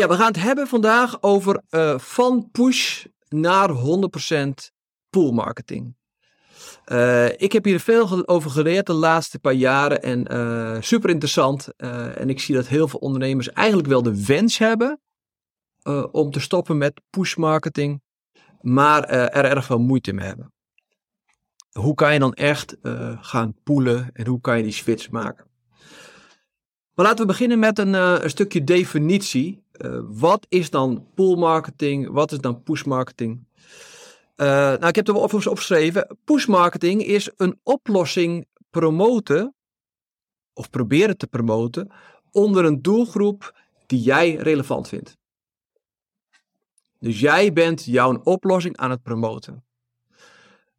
Ja, 0.00 0.08
we 0.08 0.14
gaan 0.14 0.26
het 0.26 0.42
hebben 0.42 0.66
vandaag 0.66 1.22
over 1.22 1.62
uh, 1.70 1.98
van 1.98 2.48
push 2.50 3.04
naar 3.28 3.70
100% 3.70 3.74
pool 5.10 5.32
marketing. 5.32 5.96
Uh, 6.86 7.28
ik 7.28 7.52
heb 7.52 7.64
hier 7.64 7.80
veel 7.80 8.28
over 8.28 8.50
geleerd 8.50 8.86
de 8.86 8.92
laatste 8.92 9.38
paar 9.38 9.52
jaren 9.52 10.02
en 10.02 10.32
uh, 10.32 10.76
super 10.80 11.10
interessant. 11.10 11.68
En 11.76 12.28
ik 12.28 12.40
zie 12.40 12.54
dat 12.54 12.66
heel 12.66 12.88
veel 12.88 12.98
ondernemers 12.98 13.52
eigenlijk 13.52 13.88
wel 13.88 14.02
de 14.02 14.24
wens 14.24 14.58
hebben 14.58 15.00
om 16.12 16.30
te 16.30 16.40
stoppen 16.40 16.78
met 16.78 17.00
push 17.10 17.34
marketing, 17.34 18.02
maar 18.60 19.04
er 19.04 19.44
erg 19.44 19.64
veel 19.64 19.78
moeite 19.80 20.12
mee 20.12 20.26
hebben. 20.26 20.52
Hoe 21.72 21.94
kan 21.94 22.12
je 22.12 22.18
dan 22.18 22.34
echt 22.34 22.76
gaan 23.20 23.54
poelen 23.62 24.10
en 24.12 24.26
hoe 24.26 24.40
kan 24.40 24.56
je 24.56 24.62
die 24.62 24.72
switch 24.72 25.10
maken? 25.10 25.49
Maar 27.00 27.08
laten 27.08 27.26
we 27.26 27.32
beginnen 27.32 27.58
met 27.58 27.78
een, 27.78 27.92
een 27.92 28.30
stukje 28.30 28.64
definitie. 28.64 29.62
wat 30.08 30.46
is 30.48 30.70
dan 30.70 31.06
pool 31.14 31.36
marketing? 31.36 32.10
Wat 32.10 32.32
is 32.32 32.38
dan 32.38 32.62
push 32.62 32.82
marketing? 32.82 33.44
Uh, 34.36 34.46
nou, 34.46 34.86
ik 34.86 34.94
heb 34.94 35.06
er 35.06 35.12
wel 35.12 35.22
overigens 35.22 35.52
opgeschreven. 35.52 36.18
Push 36.24 36.46
marketing 36.46 37.04
is 37.04 37.30
een 37.36 37.60
oplossing 37.62 38.46
promoten, 38.70 39.54
of 40.52 40.70
proberen 40.70 41.16
te 41.16 41.26
promoten, 41.26 41.90
onder 42.30 42.64
een 42.64 42.82
doelgroep 42.82 43.60
die 43.86 44.00
jij 44.00 44.34
relevant 44.34 44.88
vindt. 44.88 45.16
Dus 46.98 47.20
jij 47.20 47.52
bent 47.52 47.84
jouw 47.84 48.20
oplossing 48.24 48.76
aan 48.76 48.90
het 48.90 49.02
promoten. 49.02 49.64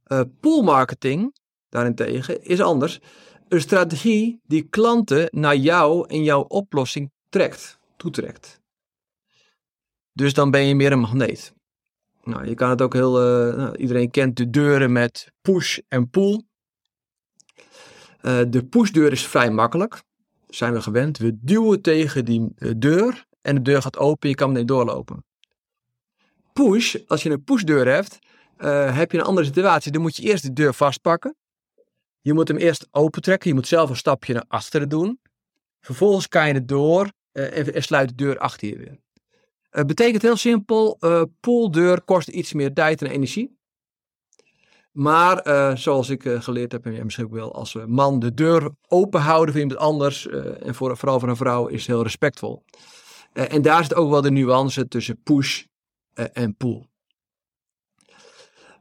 Uh, 0.08 0.22
pool 0.40 0.62
marketing, 0.62 1.36
daarentegen, 1.70 2.44
is 2.44 2.62
anders. 2.62 3.00
Een 3.52 3.62
strategie 3.62 4.40
die 4.44 4.64
klanten 4.64 5.28
naar 5.32 5.56
jou 5.56 6.08
en 6.08 6.24
jouw 6.24 6.42
oplossing 6.42 7.12
trekt, 7.30 7.80
toetrekt. 7.98 8.62
Dus 10.14 10.34
dan 10.34 10.52
ben 10.52 10.66
je 10.66 10.76
meer 10.76 10.92
een 10.92 11.00
magneet. 11.00 11.54
Nou, 12.24 12.48
je 12.48 12.56
kan 12.56 12.70
het 12.70 12.82
ook 12.82 12.94
heel. 12.94 13.48
Uh, 13.50 13.56
nou, 13.56 13.76
iedereen 13.78 14.12
kent 14.12 14.38
de 14.38 14.50
deuren 14.50 14.92
met 14.92 15.32
push 15.42 15.80
en 15.88 16.10
pull. 16.10 16.44
Uh, 18.22 18.42
de 18.48 18.66
pushdeur 18.66 19.12
is 19.12 19.28
vrij 19.28 19.52
makkelijk. 19.52 20.04
Zijn 20.48 20.74
we 20.74 20.82
gewend. 20.82 21.18
We 21.18 21.38
duwen 21.42 21.82
tegen 21.82 22.26
die 22.26 22.54
uh, 22.58 22.72
deur 22.78 23.26
en 23.42 23.56
de 23.56 23.62
deur 23.62 23.82
gaat 23.82 23.98
open. 23.98 24.30
Je 24.30 24.36
kan 24.36 24.50
meteen 24.52 24.66
doorlopen. 24.66 25.26
Push, 26.54 26.96
als 27.08 27.24
je 27.24 27.30
een 27.30 27.44
pushdeur 27.44 27.88
hebt, 27.88 28.20
heb 28.94 29.12
je 29.12 29.18
een 29.18 29.24
andere 29.24 29.46
situatie. 29.46 29.92
Dan 29.92 30.02
moet 30.02 30.16
je 30.16 30.24
eerst 30.24 30.44
de 30.44 30.54
deur 30.54 30.74
vastpakken. 30.74 31.36
Je 32.22 32.34
moet 32.34 32.48
hem 32.48 32.58
eerst 32.58 32.88
opentrekken. 32.92 33.50
Je 33.50 33.56
moet 33.56 33.68
zelf 33.68 33.90
een 33.90 33.96
stapje 33.96 34.34
naar 34.34 34.46
achteren 34.48 34.90
doen. 34.90 35.20
Vervolgens 35.80 36.28
kan 36.28 36.48
je 36.48 36.54
het 36.54 36.68
door 36.68 37.12
en, 37.32 37.74
en 37.74 37.84
sluit 37.84 38.10
de 38.10 38.16
deur 38.16 38.38
achter 38.38 38.68
je 38.68 38.78
weer. 38.78 39.00
Het 39.70 39.88
betekent 39.88 40.22
heel 40.22 40.36
simpel, 40.36 40.98
uh, 41.00 41.24
pooldeur 41.40 42.02
kost 42.02 42.28
iets 42.28 42.54
meer 42.54 42.74
tijd 42.74 43.02
en 43.02 43.10
energie. 43.10 43.60
Maar 44.92 45.48
uh, 45.48 45.76
zoals 45.76 46.10
ik 46.10 46.26
uh, 46.26 46.42
geleerd 46.42 46.72
heb, 46.72 46.86
en 46.86 47.04
misschien 47.04 47.26
ook 47.26 47.32
wel 47.32 47.54
als 47.54 47.74
man 47.88 48.20
de 48.20 48.34
deur 48.34 48.70
open 48.88 49.22
houden 49.22 49.54
voor 49.54 49.64
iemand 49.64 49.80
anders, 49.80 50.28
en 50.28 50.76
voor, 50.76 50.98
vooral 50.98 51.20
voor 51.20 51.30
een 51.30 51.36
vrouw, 51.36 51.68
is 51.68 51.88
heel 51.88 52.04
respectvol. 52.04 52.64
en 53.34 53.62
daar 53.62 53.84
zit 53.84 53.94
ook 53.94 54.10
wel 54.10 54.22
de 54.22 54.32
nuance 54.32 54.88
tussen 54.88 55.22
push 55.24 55.64
en 56.14 56.56
pull. 56.56 56.86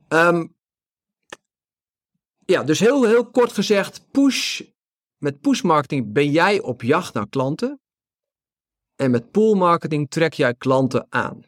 Um, 0.08 0.54
ja, 2.50 2.62
dus 2.62 2.80
heel, 2.80 3.04
heel 3.04 3.30
kort 3.30 3.52
gezegd, 3.52 4.10
push, 4.10 4.60
met 5.18 5.40
push 5.40 5.62
marketing 5.62 6.12
ben 6.12 6.30
jij 6.30 6.60
op 6.60 6.82
jacht 6.82 7.14
naar 7.14 7.28
klanten. 7.28 7.80
En 8.96 9.10
met 9.10 9.30
pool 9.30 9.54
marketing 9.54 10.10
trek 10.10 10.32
jij 10.32 10.54
klanten 10.54 11.06
aan. 11.08 11.42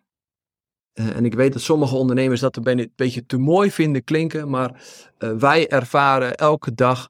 Uh, 0.95 1.17
en 1.17 1.25
ik 1.25 1.35
weet 1.35 1.53
dat 1.53 1.63
sommige 1.63 1.95
ondernemers 1.95 2.41
dat 2.41 2.57
een 2.57 2.91
beetje 2.95 3.27
te 3.27 3.39
mooi 3.39 3.71
vinden 3.71 4.05
klinken, 4.05 4.51
maar 4.51 4.83
uh, 5.19 5.33
wij 5.33 5.69
ervaren 5.69 6.35
elke 6.35 6.75
dag 6.75 7.09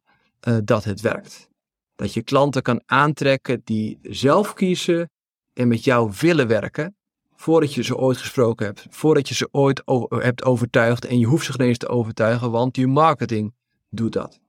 uh, 0.48 0.56
dat 0.64 0.84
het 0.84 1.00
werkt. 1.00 1.48
Dat 1.94 2.14
je 2.14 2.22
klanten 2.22 2.62
kan 2.62 2.82
aantrekken 2.86 3.60
die 3.64 3.98
zelf 4.02 4.54
kiezen 4.54 5.10
en 5.52 5.68
met 5.68 5.84
jou 5.84 6.12
willen 6.20 6.48
werken, 6.48 6.96
voordat 7.34 7.74
je 7.74 7.82
ze 7.82 7.96
ooit 7.96 8.16
gesproken 8.16 8.66
hebt, 8.66 8.86
voordat 8.90 9.28
je 9.28 9.34
ze 9.34 9.48
ooit 9.50 9.82
hebt 10.08 10.44
overtuigd 10.44 11.04
en 11.04 11.18
je 11.18 11.26
hoeft 11.26 11.44
ze 11.44 11.52
geen 11.52 11.66
eens 11.66 11.78
te 11.78 11.88
overtuigen, 11.88 12.50
want 12.50 12.76
je 12.76 12.86
marketing 12.86 13.54
doet 13.94 14.12
dat. 14.12 14.40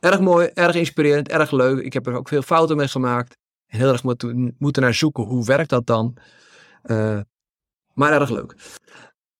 Erg 0.00 0.20
mooi, 0.20 0.46
erg 0.46 0.74
inspirerend, 0.74 1.28
erg 1.28 1.50
leuk. 1.50 1.84
Ik 1.84 1.92
heb 1.92 2.06
er 2.06 2.14
ook 2.14 2.28
veel 2.28 2.42
fouten 2.42 2.76
mee 2.76 2.88
gemaakt 2.88 3.36
heel 3.66 3.92
erg 3.92 4.02
moeten, 4.02 4.54
moeten 4.58 4.82
naar 4.82 4.94
zoeken. 4.94 5.24
Hoe 5.24 5.44
werkt 5.44 5.70
dat 5.70 5.86
dan? 5.86 6.16
Uh, 6.84 7.20
maar 7.94 8.12
erg 8.12 8.30
leuk. 8.30 8.54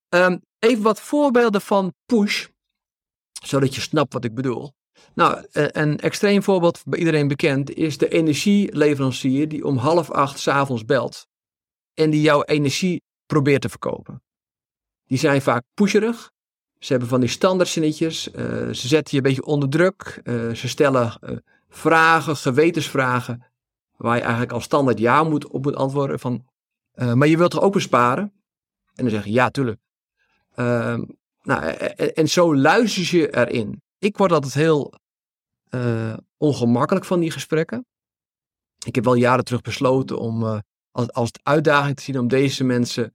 Um, 0.08 0.42
even 0.58 0.82
wat 0.82 1.00
voorbeelden 1.00 1.60
van 1.60 1.94
push, 2.04 2.46
zodat 3.42 3.74
je 3.74 3.80
snapt 3.80 4.12
wat 4.12 4.24
ik 4.24 4.34
bedoel. 4.34 4.72
Nou, 5.14 5.46
eh, 5.52 5.66
een 5.68 5.98
extreem 5.98 6.42
voorbeeld 6.42 6.82
bij 6.84 6.98
iedereen 6.98 7.28
bekend 7.28 7.70
is 7.74 7.98
de 7.98 8.08
energieleverancier 8.08 9.48
die 9.48 9.64
om 9.64 9.76
half 9.76 10.10
acht 10.10 10.38
s'avonds 10.38 10.84
belt 10.84 11.26
en 11.94 12.10
die 12.10 12.20
jouw 12.20 12.42
energie 12.42 13.02
probeert 13.26 13.62
te 13.62 13.68
verkopen. 13.68 14.22
Die 15.04 15.18
zijn 15.18 15.42
vaak 15.42 15.62
pusherig. 15.74 16.30
Ze 16.78 16.92
hebben 16.92 17.09
van 17.09 17.20
die 17.20 17.28
standaardzinnetjes. 17.28 18.28
Uh, 18.28 18.34
ze 18.72 18.88
zetten 18.88 19.16
je 19.16 19.16
een 19.16 19.22
beetje 19.22 19.44
onder 19.44 19.69
druk. 19.69 20.20
Uh, 20.25 20.54
ze 20.54 20.69
stellen 20.69 21.19
uh, 21.20 21.37
vragen, 21.69 22.37
gewetensvragen 22.37 23.44
waar 23.97 24.16
je 24.16 24.22
eigenlijk 24.22 24.53
al 24.53 24.60
standaard 24.60 24.98
ja 24.98 25.22
moet, 25.22 25.48
op 25.48 25.65
moet 25.65 25.76
antwoorden. 25.76 26.20
Van, 26.20 26.44
maar 26.94 27.28
je 27.28 27.36
wilt 27.36 27.53
er 27.53 27.60
ook 27.60 27.72
besparen? 27.72 28.32
En 28.94 29.04
dan 29.04 29.10
zeg 29.10 29.25
je 29.25 29.32
ja, 29.32 29.50
tuurlijk. 29.50 29.81
Uh, 30.56 30.98
nou, 31.42 31.62
en, 31.65 32.28
zo 32.28 32.56
luister 32.56 33.19
je 33.19 33.36
erin. 33.36 33.82
Ik 33.98 34.16
word 34.16 34.32
altijd 34.32 34.54
heel 34.54 34.94
ongemakkelijk 36.36 37.04
van 37.04 37.20
die 37.20 37.31
gesprekken. 37.31 37.86
Ik 38.84 38.94
heb 38.94 39.04
wel 39.04 39.15
jaren 39.15 39.44
terug 39.44 39.60
besloten 39.60 40.19
om 40.19 40.62
als, 40.91 41.12
als 41.12 41.31
uitdaging 41.42 41.97
te 41.97 42.03
zien 42.03 42.19
om 42.19 42.28
deze 42.28 42.65
mensen 42.65 43.15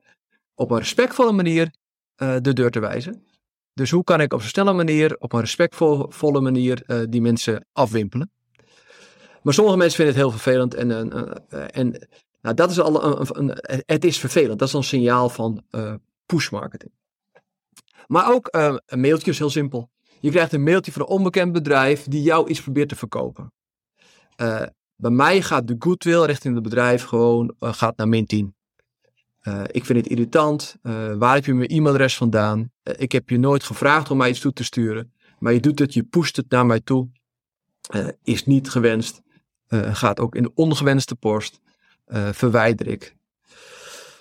op 0.56 0.72
een 0.72 0.78
respectvolle 0.78 1.32
manier 1.32 1.74
de 2.16 2.54
deur 2.54 2.72
te 2.72 2.80
wijzen. 2.80 3.26
Dus 3.74 3.92
hoe 3.92 4.04
kan 4.04 4.22
ik 4.22 4.34
op 4.34 4.40
een 4.40 4.48
snelle 4.48 4.74
manier, 4.74 5.16
op 5.20 5.34
een 5.34 5.40
respectvolle 5.40 6.42
manier 6.42 7.06
die 7.10 7.22
mensen 7.22 7.66
afwimpelen? 7.74 8.32
Maar 9.42 9.54
sommige 9.54 9.78
mensen 9.78 9.96
vinden 9.96 10.16
het 10.16 10.24
heel 10.24 10.40
vervelend. 10.40 10.74
En, 10.74 10.92
en, 10.92 11.48
en 11.72 12.08
nou, 12.42 12.56
dat 12.56 12.72
is 12.72 12.80
al 12.80 13.38
een, 13.38 13.58
het 13.86 14.06
is 14.06 14.20
vervelend. 14.20 14.60
Dat 14.60 14.68
is 14.68 14.74
een 14.74 14.84
signaal 14.84 15.30
van 15.30 15.64
uh, 15.72 15.94
push 16.26 16.50
marketing. 16.50 16.92
Maar 18.08 18.34
ook 18.34 18.48
een 18.86 19.00
mailtje 19.00 19.32
is 19.32 19.40
heel 19.40 19.50
simpel. 19.50 19.90
Je 20.20 20.30
krijgt 20.30 20.54
een 20.54 20.64
mailtje 20.64 20.92
van 20.92 21.02
een 21.02 21.08
onbekend 21.08 21.52
bedrijf 21.52 22.04
die 22.04 22.22
jou 22.22 22.50
iets 22.50 22.62
probeert 22.62 22.90
te 22.90 22.96
verkopen. 22.96 23.54
Bij 24.96 25.12
mij 25.12 25.42
gaat 25.42 25.68
de 25.68 25.76
goodwill 25.80 26.24
richting 26.24 26.54
het 26.54 26.64
bedrijf 26.64 27.04
gewoon 27.04 27.56
gaat 27.60 27.98
naar 27.98 28.08
min 28.08 28.26
10. 28.26 28.56
Ik 29.72 29.86
vind 29.86 30.00
het 30.00 30.08
irritant. 30.08 30.76
waar 31.18 31.36
heb 31.36 31.46
je 31.46 31.54
mijn 31.54 31.70
e-mailadres 31.70 32.18
vandaan? 32.18 32.72
ik 32.84 33.12
heb 33.12 33.30
je 33.30 33.38
nooit 33.38 33.64
gevraagd 33.64 34.12
om 34.12 34.18
mij 34.18 34.30
iets 34.30 34.40
toe 34.40 34.54
te 34.54 34.64
sturen. 34.64 35.14
Maar 35.40 35.54
je 35.54 35.60
doet 35.60 35.80
het, 35.80 35.94
je 35.94 36.04
pusht 36.04 36.36
het 36.36 36.50
naar 36.50 36.66
mij 36.66 36.80
toe. 36.80 37.08
is 38.24 38.46
niet 38.46 38.70
gewenst. 38.70 39.22
Gaat 39.70 40.20
ook 40.20 40.36
in 40.36 40.44
de 40.44 40.52
ongewenste 40.56 41.16
post. 41.16 41.60
Verwijder 42.32 42.88
ik. 42.88 43.16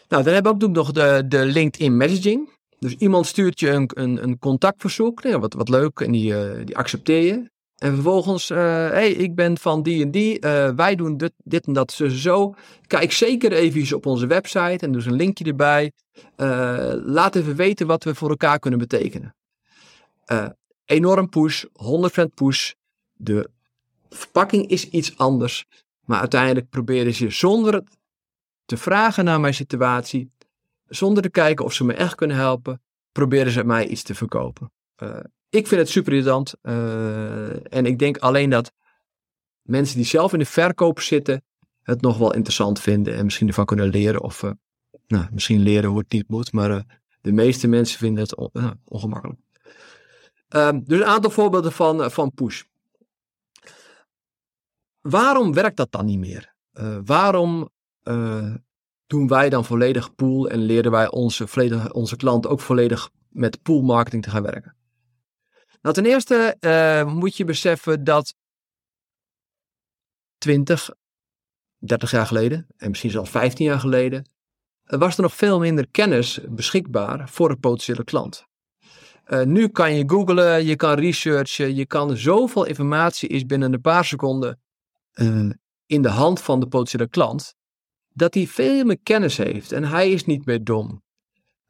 Nou, 0.08 0.25
dan 0.25 0.34
hebben 0.34 0.58
we 0.58 0.64
ook 0.64 0.75
nog 0.75 0.93
de, 0.93 1.25
de 1.28 1.44
LinkedIn 1.44 1.96
messaging. 1.96 2.50
Dus 2.78 2.94
iemand 2.94 3.26
stuurt 3.26 3.61
je 3.61 3.70
een, 3.70 3.90
een, 3.94 4.23
een 4.23 4.38
contactverzoek. 4.38 5.23
Nou, 5.23 5.38
wat, 5.38 5.55
wat 5.55 5.69
leuk. 5.69 6.00
En 6.00 6.12
die, 6.12 6.64
die 6.64 6.76
accepteer 6.76 7.23
je. 7.23 7.50
En 7.81 7.94
vervolgens, 7.94 8.49
hey, 8.49 9.11
ik 9.11 9.35
ben 9.35 9.59
van 9.59 9.82
die 9.82 10.03
en 10.03 10.11
die. 10.11 10.38
wij 10.77 10.94
doen 10.94 11.17
dit, 11.44 11.67
en 11.67 11.73
dat 11.73 11.93
zo, 11.93 12.09
zo. 12.09 12.55
Kijk 12.87 13.12
zeker 13.12 13.53
even 13.53 13.97
op 13.97 14.06
onze 14.06 14.27
website. 14.27 14.87
En 14.87 14.93
dus 14.93 15.06
een 15.06 15.17
linkje 15.17 15.44
erbij. 15.44 15.93
laat 17.05 17.35
even 17.37 17.56
weten 17.56 17.87
wat 17.87 18.05
we 18.05 18.15
voor 18.15 18.31
elkaar 18.31 18.59
kunnen 18.59 18.79
betekenen. 18.79 19.35
enorm 20.85 21.29
push. 21.29 21.65
100% 21.65 21.69
push. 22.35 22.73
De 23.12 23.50
verpakking 24.09 24.67
is 24.67 24.88
iets 24.88 25.17
anders. 25.17 25.67
Maar 26.05 26.21
uiteindelijk 26.21 26.69
proberen 26.69 27.15
ze 27.15 27.31
zonder 27.31 27.83
te 28.65 28.76
vragen 28.76 29.25
naar 29.25 29.41
mijn 29.41 29.55
situatie, 29.55 30.33
zonder 30.87 31.23
te 31.23 31.31
kijken 31.31 31.65
of 31.65 31.73
ze 31.73 31.85
me 31.85 31.93
echt 31.93 32.15
kunnen 32.15 32.37
helpen, 32.37 32.83
proberen 33.12 33.53
ze 33.53 33.65
mij 33.65 33.87
iets 33.87 34.03
te 34.03 34.15
verkopen. 34.15 34.73
Ik 35.50 35.67
vind 35.67 35.81
het 35.81 35.91
super 35.91 36.12
irritant. 36.12 36.55
en 37.69 37.87
ik 37.87 37.99
denk 37.99 38.19
alleen 38.19 38.50
dat 38.50 38.73
mensen 39.62 39.97
die 39.97 40.06
zelf 40.06 40.32
in 40.32 40.38
de 40.38 40.44
verkoop 40.44 41.00
zitten, 41.00 41.43
het 41.82 42.00
nog 42.00 42.19
wel 42.19 42.35
interessant 42.35 42.81
vinden 42.81 43.14
en 43.14 43.25
misschien 43.25 43.49
ervan 43.49 43.64
kunnen 43.64 43.88
leren. 43.88 44.23
Of 44.23 44.43
nou, 45.06 45.26
misschien 45.32 45.61
leren 45.61 45.91
hoe 45.91 45.99
het 45.99 46.12
niet 46.12 46.29
moet, 46.29 46.52
maar 46.52 47.00
de 47.20 47.32
meeste 47.32 47.69
mensen 47.69 47.99
vinden 47.99 48.23
het 48.23 48.35
ongemakkelijk. 48.85 49.41
Um, 50.49 50.85
dus 50.85 51.00
een 51.00 51.06
aantal 51.06 51.31
voorbeelden 51.31 51.73
van, 51.73 52.11
van 52.11 52.32
push. 52.35 52.62
Waarom 55.00 55.55
werkt 55.55 55.76
dat 55.76 55.93
dan 55.93 56.05
niet 56.05 56.19
meer? 56.19 56.55
Waarom 57.05 57.70
doen 59.06 59.29
wij 59.29 59.49
dan 59.49 59.64
volledig 59.64 60.14
pool 60.14 60.49
en 60.49 60.58
leren 60.58 60.91
wij 60.91 61.11
onze, 61.11 61.47
volledig, 61.47 61.93
onze 61.93 62.17
klanten 62.17 62.50
ook 62.50 62.61
volledig 62.61 63.11
met 63.29 63.62
pool 63.62 63.82
marketing 63.82 64.23
te 64.23 64.31
gaan 64.31 64.43
werken? 64.43 64.76
Nou, 65.81 65.94
ten 65.94 66.06
eerste 66.06 66.56
uh, 66.61 67.12
moet 67.15 67.37
je 67.37 67.44
beseffen 67.44 68.05
dat 68.05 68.35
20, 70.38 70.91
30 71.79 72.11
jaar 72.11 72.27
geleden 72.27 72.67
en 72.77 72.88
misschien 72.88 73.11
zelfs 73.11 73.31
15 73.31 73.67
jaar 73.67 73.81
geleden 73.81 74.29
was 74.85 75.17
er 75.17 75.23
nog 75.23 75.35
veel 75.35 75.59
minder 75.59 75.88
kennis 75.91 76.41
beschikbaar 76.49 77.29
voor 77.29 77.50
een 77.50 77.61
potentiële 77.61 78.05
klant. 78.05 78.49
Uh, 79.27 79.43
nu 79.43 79.69
kan 79.69 79.94
je 79.94 80.05
googlen, 80.06 80.65
je 80.65 80.77
kan 80.77 80.99
researchen, 80.99 81.75
je 81.75 81.87
kan 81.87 82.17
zoveel 82.17 82.65
informatie 82.65 83.29
is 83.29 83.47
binnen 83.47 83.73
een 83.73 83.81
paar 83.81 84.05
seconden 84.05 84.61
in 85.87 86.03
de 86.03 86.09
hand 86.09 86.41
van 86.41 86.61
de 86.61 86.67
potentiële 86.67 87.09
klant, 87.09 87.55
dat 88.09 88.35
hij 88.35 88.47
veel 88.47 88.85
meer 88.85 89.00
kennis 89.03 89.37
heeft 89.37 89.73
en 89.73 89.85
hij 89.85 90.11
is 90.11 90.25
niet 90.25 90.44
meer 90.47 90.65
dom. 90.65 91.03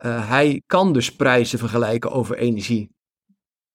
Hij 0.06 0.62
kan 0.66 0.92
dus 0.92 1.16
prijzen 1.16 1.58
vergelijken 1.58 2.10
over 2.10 2.36
energie. 2.36 2.90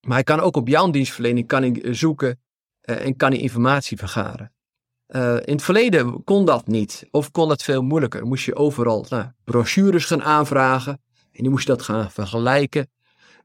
Maar 0.06 0.16
hij 0.16 0.24
kan 0.24 0.40
ook 0.40 0.56
op 0.56 0.68
jouw 0.68 0.90
dienstverlening 0.90 1.48
kan 1.48 1.62
hij 1.62 1.94
zoeken 1.94 2.40
en 2.82 3.16
kan 3.16 3.32
hij 3.32 3.40
informatie 3.40 3.98
vergaren. 3.98 4.54
in 5.46 5.54
het 5.54 5.64
verleden 5.64 6.24
kon 6.24 6.46
dat 6.46 6.68
niet, 6.68 7.08
of 7.12 7.32
kon 7.32 7.50
het 7.50 7.64
veel 7.64 7.82
moeilijker. 7.82 8.26
Moest 8.26 8.46
je 8.46 8.56
overal 8.56 9.06
nou, 9.10 9.26
brochures 9.44 10.06
gaan 10.06 10.24
aanvragen 10.24 11.02
en 11.32 11.42
die 11.42 11.50
moest 11.50 11.68
je 11.68 11.74
dat 11.74 11.82
gaan 11.82 12.12
vergelijken. 12.12 12.90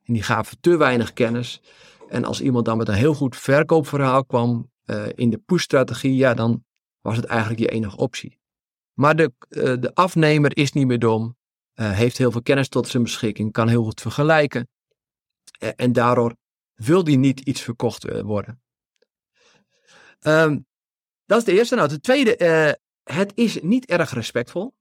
En 0.05 0.13
die 0.13 0.23
gaven 0.23 0.61
te 0.61 0.77
weinig 0.77 1.13
kennis. 1.13 1.63
En 2.09 2.25
als 2.25 2.41
iemand 2.41 2.65
dan 2.65 2.77
met 2.77 2.89
een 2.89 2.95
heel 2.95 3.15
goed 3.15 3.37
verkoopverhaal 3.37 4.25
kwam 4.25 4.71
in 5.15 5.31
de 5.31 5.39
push-strategie, 5.39 6.17
ja, 6.17 6.35
dan 6.35 6.65
was 7.01 7.17
het 7.17 7.25
eigenlijk 7.25 7.61
je 7.61 7.69
enige 7.69 7.97
optie. 7.97 8.39
Maar 8.93 9.17
de, 9.17 9.33
de 9.81 9.91
afnemer 9.95 10.57
is 10.57 10.73
niet 10.73 10.87
meer 10.87 10.99
dom, 10.99 11.37
heeft 11.75 12.19
heel 12.19 12.31
veel 12.31 12.43
kennis 12.43 12.69
tot 12.69 12.89
zijn 12.89 13.03
beschikking, 13.03 13.53
kan 13.53 13.69
heel 13.69 13.85
goed 13.85 14.01
vergelijken. 14.01 14.69
en 15.77 15.93
daardoor 15.93 16.35
wil 16.85 17.05
die 17.05 17.19
niet 17.19 17.41
iets 17.41 17.61
verkocht 17.61 18.23
worden. 18.23 18.63
Um, 20.21 20.67
dat 21.25 21.39
is 21.39 21.45
de 21.45 21.53
eerste. 21.53 21.75
Nou, 21.75 21.89
de 21.89 22.01
tweede, 22.01 22.79
het 23.03 23.33
is 23.35 23.61
niet 23.61 23.87
erg 23.87 24.13
respectvol. 24.13 24.75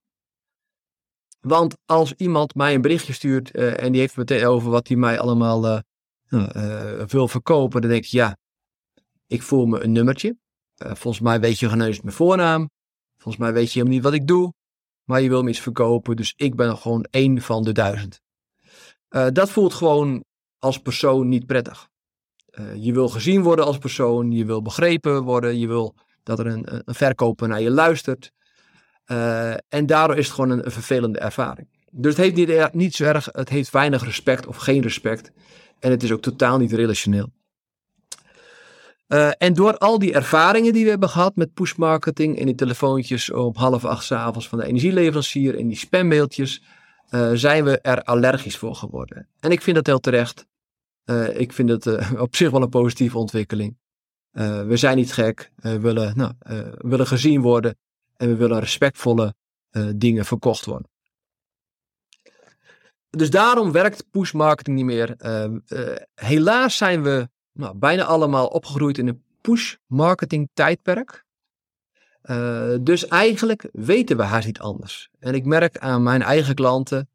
Want 1.40 1.78
als 1.86 2.14
iemand 2.14 2.56
mij 2.56 2.74
een 2.74 2.82
berichtje 2.82 3.14
stuurt 3.14 3.56
uh, 3.56 3.84
en 3.84 3.92
die 3.92 4.02
heeft 4.02 4.18
meteen 4.18 4.46
over 4.46 4.70
wat 4.70 4.88
hij 4.88 4.98
mij 4.98 5.20
allemaal 5.20 5.82
uh, 6.30 7.04
wil 7.04 7.28
verkopen, 7.28 7.82
dan 7.82 7.90
denk 7.90 8.04
ik, 8.04 8.10
ja, 8.10 8.38
ik 9.28 9.42
voel 9.42 9.66
me 9.66 9.84
een 9.84 9.92
nummertje. 9.92 10.38
volgens 10.76 11.20
mij 11.20 11.40
weet 11.40 11.60
je 11.60 11.70
geneus 11.70 12.02
mijn 12.02 12.16
voornaam. 12.16 12.70
Volgens 13.18 13.44
mij 13.44 13.54
weet 13.54 13.68
je 13.68 13.74
helemaal 13.74 13.94
niet 13.94 14.04
wat 14.04 14.14
ik 14.14 14.28
doe. 14.28 14.54
Maar 15.04 15.22
je 15.22 15.30
wil 15.30 15.44
me 15.44 15.50
iets 15.50 15.60
verkopen, 15.60 16.16
dus 16.16 16.34
ik 16.36 16.56
ben 16.56 16.78
gewoon 16.78 17.06
één 17.10 17.42
van 17.42 17.64
de 17.64 17.72
duizend. 17.72 18.22
dat 19.10 19.50
voelt 19.50 19.74
gewoon 19.74 20.24
als 20.58 20.80
persoon 20.80 21.28
niet 21.28 21.46
prettig. 21.46 21.89
Je 22.76 22.94
wil 22.94 23.10
gezien 23.10 23.42
worden 23.42 23.66
als 23.66 23.78
persoon, 23.78 24.32
je 24.32 24.46
wil 24.46 24.62
begrepen 24.62 25.24
worden, 25.24 25.60
je 25.60 25.68
wil 25.68 25.96
dat 26.24 26.40
er 26.40 26.48
een, 26.48 26.66
een 26.86 26.96
verkoper 26.96 27.48
naar 27.48 27.62
je 27.62 27.70
luistert. 27.72 28.32
Uh, 29.12 29.52
en 29.52 29.86
daardoor 29.86 30.18
is 30.18 30.26
het 30.26 30.36
gewoon 30.36 30.50
een, 30.50 30.72
vervelende 30.72 31.20
ervaring. 31.20 31.68
Dus 31.92 32.18
het 32.18 32.22
heeft 32.22 32.36
niet, 32.36 32.74
niet 32.74 32.96
zo 32.96 33.04
erg, 33.04 33.30
het 33.32 33.50
heeft 33.50 33.72
weinig 33.72 34.04
respect 34.04 34.48
of 34.48 34.58
geen 34.58 34.82
respect. 34.82 35.32
En 35.80 35.92
het 35.92 36.04
is 36.04 36.12
ook 36.12 36.22
totaal 36.22 36.58
niet 36.58 36.72
relationeel. 36.72 37.30
Uh, 39.08 39.30
en 39.38 39.54
door 39.54 39.78
al 39.78 40.00
die 40.00 40.14
ervaringen 40.14 40.74
die 40.74 40.84
we 40.84 40.90
hebben 40.90 41.10
gehad 41.10 41.36
met 41.36 41.54
pushmarketing 41.54 42.40
en 42.40 42.46
die 42.46 42.56
telefoontjes 42.56 43.32
op 43.32 43.58
half 43.58 43.86
acht 43.86 44.04
s 44.04 44.12
avonds 44.12 44.48
van 44.48 44.60
de 44.60 44.66
energieleverancier 44.66 45.58
en 45.58 45.68
die 45.68 45.78
spammailtjes, 45.78 46.64
zijn 47.34 47.64
we 47.64 47.80
er 47.80 48.04
allergisch 48.04 48.58
voor 48.58 48.76
geworden. 48.76 49.28
En 49.40 49.52
ik 49.52 49.62
vind 49.62 49.76
dat 49.76 49.86
heel 49.86 50.00
terecht. 50.00 50.46
Uh, 51.10 51.40
ik 51.40 51.54
vind 51.54 51.70
het 51.70 51.86
op 52.20 52.36
zich 52.36 52.52
wel 52.52 52.62
een 52.62 52.70
positieve 52.70 53.18
ontwikkeling. 53.18 53.78
we 54.32 54.78
zijn 54.78 54.98
niet 54.98 55.14
gek, 55.14 55.52
we 55.56 55.80
willen, 55.80 56.18
nou, 56.18 56.34
willen 56.78 57.08
gezien 57.08 57.42
worden 57.42 57.78
en 58.18 58.28
we 58.28 58.36
willen 58.36 58.60
respectvolle 58.60 59.34
dingen 59.96 60.26
verkocht 60.26 60.66
worden. 60.66 60.90
Dus 63.10 63.30
daarom 63.30 63.72
werkt 63.72 64.10
push 64.12 64.32
marketing 64.32 64.76
niet 64.76 64.86
meer. 64.86 65.16
Uh, 65.26 65.96
helaas 66.16 66.78
zijn 66.78 67.04
we 67.04 67.30
nou, 67.54 67.76
bijna 67.76 68.04
allemaal 68.04 68.48
opgegroeid 68.48 68.98
in 68.98 69.08
een 69.08 69.24
push 69.42 69.76
marketing 69.86 70.50
tijdperk. 70.54 71.26
dus 72.82 73.08
eigenlijk 73.08 73.70
weten 73.72 74.18
we 74.18 74.24
haast 74.24 74.46
niet 74.46 74.60
anders. 74.60 75.10
En 75.20 75.34
ik 75.34 75.46
merk 75.46 75.78
aan 75.78 76.04
mijn 76.04 76.22
eigen 76.22 76.56
klanten 76.56 77.10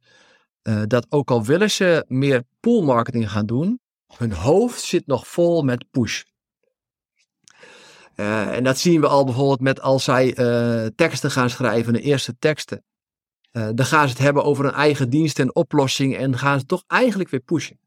dat 0.86 1.06
ook 1.08 1.30
al 1.30 1.44
willen 1.44 1.70
ze 1.70 2.04
meer 2.08 2.42
pull 2.60 2.82
marketing 2.82 3.30
gaan 3.30 3.46
doen, 3.46 3.80
hun 4.06 4.32
hoofd 4.32 4.80
zit 4.80 5.06
nog 5.06 5.28
vol 5.28 5.62
met 5.62 5.84
push. 5.90 6.22
Uh, 8.16 8.56
en 8.56 8.64
dat 8.64 8.78
zien 8.78 9.00
we 9.00 9.06
al 9.06 9.24
bijvoorbeeld 9.24 9.60
met 9.60 9.80
als 9.80 10.04
zij 10.04 10.38
uh, 10.38 10.86
teksten 10.94 11.30
gaan 11.30 11.50
schrijven, 11.50 11.92
de 11.92 12.00
eerste 12.00 12.36
teksten. 12.38 12.84
Uh, 13.52 13.68
dan 13.74 13.86
gaan 13.86 14.08
ze 14.08 14.14
het 14.14 14.22
hebben 14.22 14.44
over 14.44 14.64
een 14.64 14.72
eigen 14.72 15.10
dienst 15.10 15.38
en 15.38 15.54
oplossing 15.54 16.16
en 16.16 16.38
gaan 16.38 16.58
ze 16.58 16.66
toch 16.66 16.84
eigenlijk 16.86 17.30
weer 17.30 17.40
pushen. 17.40 17.78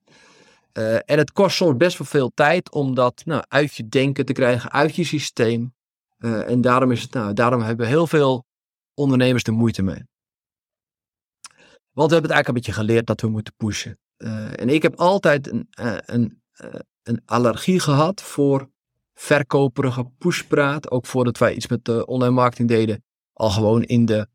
en 1.06 1.18
het 1.18 1.32
kost 1.32 1.56
soms 1.56 1.78
best 1.78 1.98
wel 1.98 2.08
veel 2.08 2.32
tijd 2.34 2.72
om 2.72 2.96
dat 2.96 3.22
nou, 3.26 3.44
uit 3.48 3.76
je 3.76 3.88
denken 3.88 4.26
te 4.26 4.34
krijgen, 4.34 4.72
uit 4.72 4.96
je 4.96 5.04
systeem. 5.04 5.74
en 6.20 6.62
daarom, 6.62 6.92
is 6.92 7.02
het, 7.02 7.14
nou, 7.14 7.34
daarom 7.34 7.62
hebben 7.62 7.88
heel 7.88 8.08
veel 8.08 8.46
ondernemers 8.94 9.44
er 9.44 9.54
moeite 9.54 9.82
mee. 9.82 10.04
Want 11.92 12.10
we 12.10 12.14
hebben 12.14 12.22
het 12.22 12.32
eigenlijk 12.32 12.48
een 12.48 12.54
beetje 12.54 12.82
geleerd 12.82 13.06
dat 13.06 13.22
we 13.22 13.28
moeten 13.28 13.54
pushen. 13.58 14.00
En 14.56 14.70
ik 14.70 14.82
heb 14.82 14.96
altijd 14.96 15.52
een, 15.52 15.68
een, 16.06 16.42
een 17.04 17.22
allergie 17.26 17.80
gehad 17.80 18.22
voor 18.22 18.70
verkoperige 19.14 20.06
pushpraat. 20.18 20.92
Ook 20.92 21.06
voordat 21.06 21.38
wij 21.38 21.54
iets 21.54 21.68
met 21.68 21.86
de 21.86 22.06
online 22.06 22.34
marketing 22.34 22.70
deden. 22.70 23.04
Al 23.34 23.50
gewoon 23.50 23.84
in, 23.84 24.06
de, 24.06 24.28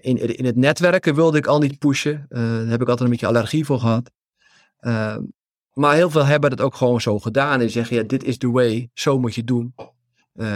in, 0.00 0.36
in 0.36 0.44
het 0.44 0.56
netwerken 0.56 1.14
wilde 1.14 1.38
ik 1.38 1.46
al 1.46 1.58
niet 1.58 1.78
pushen. 1.78 2.26
Daar 2.28 2.66
heb 2.66 2.80
ik 2.80 2.88
altijd 2.88 3.00
een 3.00 3.10
beetje 3.10 3.26
allergie 3.26 3.64
voor 3.64 3.80
gehad. 3.80 4.10
Maar 5.72 5.94
heel 5.94 6.10
veel 6.10 6.24
hebben 6.24 6.50
het 6.50 6.60
ook 6.60 6.74
gewoon 6.74 7.00
zo 7.00 7.18
gedaan. 7.18 7.60
En 7.60 7.70
zeggen, 7.70 7.96
ja, 7.96 8.02
dit 8.02 8.24
is 8.24 8.38
the 8.38 8.50
way. 8.50 8.90
Zo 8.94 9.18
moet 9.18 9.34
je 9.34 9.40
het 9.40 9.48
doen. 9.48 9.74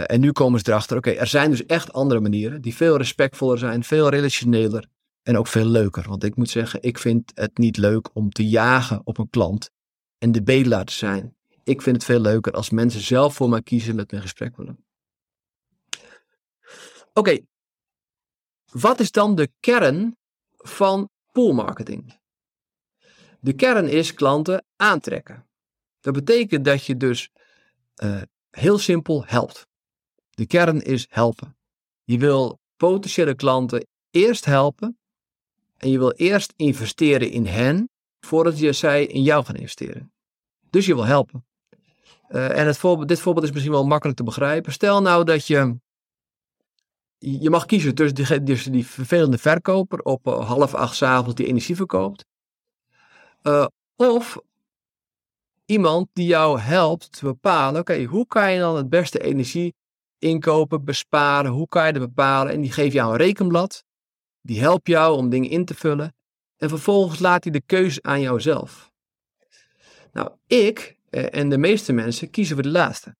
en 0.05 0.19
nu 0.19 0.31
komen 0.31 0.59
ze 0.59 0.69
erachter, 0.69 0.97
oké, 0.97 1.11
er 1.11 1.27
zijn 1.27 1.49
dus 1.49 1.65
echt 1.65 1.93
andere 1.93 2.19
manieren. 2.19 2.61
Die 2.61 2.75
veel 2.75 2.97
respectvoller 2.97 3.57
zijn, 3.57 3.83
veel 3.83 4.09
relationeler. 4.09 4.87
En 5.25 5.37
ook 5.37 5.47
veel 5.47 5.65
leuker. 5.65 6.07
Want 6.07 6.23
ik 6.23 6.35
moet 6.35 6.49
zeggen, 6.49 6.83
ik 6.83 6.97
vind 6.97 7.31
het 7.35 7.57
niet 7.57 7.77
leuk 7.77 8.09
om 8.13 8.29
te 8.29 8.47
jagen 8.47 9.01
op 9.03 9.17
een 9.17 9.29
klant. 9.29 9.69
En 10.17 10.31
de 10.31 10.43
bedelaar 10.43 10.85
te 10.85 10.93
zijn 10.93 11.35
ik 11.65 11.81
vind 11.81 11.95
het 11.95 12.05
veel 12.05 12.19
leuker 12.19 12.51
als 12.53 12.69
mensen 12.69 13.01
zelf 13.01 13.35
voor 13.35 13.49
mij 13.49 13.61
kiezen 13.61 13.95
met 13.95 14.11
een 14.11 14.21
gesprek 14.21 14.57
willen. 14.57 14.85
Oké, 17.13 17.39
wat 18.71 18.99
is 18.99 19.11
dan 19.11 19.35
de 19.35 19.51
kern 19.59 20.17
van 20.51 21.09
poolmarketing? 21.31 22.19
De 23.39 23.53
kern 23.53 23.87
is 23.87 24.13
klanten 24.13 24.65
aantrekken. 24.75 25.47
Dat 25.99 26.13
betekent 26.13 26.65
dat 26.65 26.85
je 26.85 26.97
dus 26.97 27.29
uh, 28.03 28.21
heel 28.49 28.77
simpel 28.77 29.25
helpt. 29.25 29.67
De 30.29 30.45
kern 30.45 30.81
is 30.81 31.05
helpen. 31.09 31.57
Je 32.03 32.17
wil 32.17 32.59
potentiële 32.75 33.35
klanten 33.35 33.87
eerst 34.09 34.45
helpen 34.45 34.99
en 35.77 35.89
je 35.89 35.97
wil 35.97 36.11
eerst 36.11 36.53
investeren 36.55 37.29
in 37.29 37.45
hen 37.45 37.89
voordat 38.19 38.59
je 38.59 38.73
zij 38.73 39.05
in 39.05 39.21
jou 39.21 39.45
gaan 39.45 39.55
investeren. 39.55 40.13
Dus 40.69 40.85
je 40.85 40.95
wil 40.95 41.05
helpen. 41.05 41.45
Uh, 42.29 42.57
en 42.57 42.67
het 42.67 42.77
voorbeeld, 42.77 43.07
dit 43.07 43.19
voorbeeld 43.19 43.45
is 43.45 43.51
misschien 43.51 43.71
wel 43.73 43.85
makkelijk 43.85 44.17
te 44.17 44.23
begrijpen. 44.23 44.71
Stel 44.71 45.01
nou 45.01 45.23
dat 45.23 45.47
je. 45.47 45.77
Je 47.17 47.49
mag 47.49 47.65
kiezen 47.65 47.95
tussen 47.95 48.45
die, 48.45 48.71
die 48.71 48.87
vervelende 48.87 49.37
verkoper 49.37 49.99
op 49.99 50.27
uh, 50.27 50.47
half 50.47 50.73
acht 50.73 51.01
avonds 51.01 51.35
die 51.35 51.47
energie 51.47 51.75
verkoopt. 51.75 52.25
Uh, 53.43 53.65
of 53.95 54.37
iemand 55.65 56.09
die 56.13 56.27
jou 56.27 56.59
helpt 56.59 57.11
te 57.11 57.25
bepalen: 57.25 57.81
oké, 57.81 58.03
hoe 58.03 58.27
kan 58.27 58.51
je 58.51 58.59
dan 58.59 58.75
het 58.75 58.89
beste 58.89 59.19
energie 59.19 59.73
inkopen, 60.19 60.83
besparen? 60.83 61.51
Hoe 61.51 61.67
kan 61.67 61.85
je 61.85 61.93
dat 61.93 62.01
bepalen? 62.01 62.53
En 62.53 62.61
die 62.61 62.71
geeft 62.71 62.93
jou 62.93 63.11
een 63.11 63.17
rekenblad. 63.17 63.83
Die 64.45 64.59
helpt 64.59 64.87
jou 64.87 65.17
om 65.17 65.29
dingen 65.29 65.49
in 65.49 65.65
te 65.65 65.73
vullen. 65.73 66.15
En 66.57 66.69
vervolgens 66.69 67.19
laat 67.19 67.43
hij 67.43 67.53
de 67.53 67.61
keuze 67.65 68.01
aan 68.01 68.21
jouzelf. 68.21 68.91
Nou, 70.11 70.31
ik 70.47 70.97
en 71.09 71.49
de 71.49 71.57
meeste 71.57 71.93
mensen 71.93 72.29
kiezen 72.29 72.55
voor 72.55 72.63
de 72.63 72.69
laatste. 72.69 73.15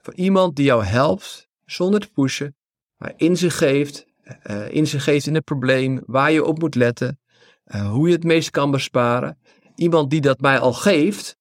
Voor 0.00 0.14
iemand 0.14 0.56
die 0.56 0.64
jou 0.64 0.84
helpt 0.84 1.48
zonder 1.64 2.00
te 2.00 2.10
pushen, 2.12 2.56
maar 2.96 3.12
inzicht 3.16 3.56
geeft, 3.56 4.06
uh, 4.46 4.70
inzicht 4.70 5.26
in 5.26 5.34
het 5.34 5.44
probleem, 5.44 6.02
waar 6.06 6.32
je 6.32 6.44
op 6.44 6.58
moet 6.58 6.74
letten, 6.74 7.20
uh, 7.66 7.90
hoe 7.90 8.08
je 8.08 8.14
het 8.14 8.24
meest 8.24 8.50
kan 8.50 8.70
besparen. 8.70 9.38
Iemand 9.74 10.10
die 10.10 10.20
dat 10.20 10.40
mij 10.40 10.58
al 10.58 10.72
geeft, 10.72 11.36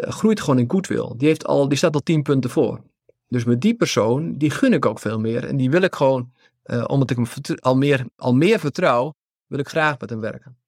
groeit 0.00 0.40
gewoon 0.40 0.58
in 0.58 0.70
goodwill. 0.70 1.12
Die, 1.16 1.28
heeft 1.28 1.46
al, 1.46 1.68
die 1.68 1.78
staat 1.78 1.94
al 1.94 2.00
tien 2.00 2.22
punten 2.22 2.50
voor. 2.50 2.82
Dus 3.28 3.44
met 3.44 3.60
die 3.60 3.74
persoon, 3.74 4.36
die 4.38 4.50
gun 4.50 4.72
ik 4.72 4.86
ook 4.86 4.98
veel 4.98 5.20
meer. 5.20 5.44
En 5.44 5.56
die 5.56 5.70
wil 5.70 5.82
ik 5.82 5.94
gewoon, 5.94 6.32
omdat 6.86 7.10
ik 7.10 7.16
hem 7.16 7.26
al 7.58 7.76
meer, 7.76 8.06
al 8.16 8.34
meer 8.34 8.58
vertrouw, 8.58 9.14
wil 9.46 9.58
ik 9.58 9.68
graag 9.68 9.98
met 9.98 10.10
hem 10.10 10.20
werken. 10.20 10.58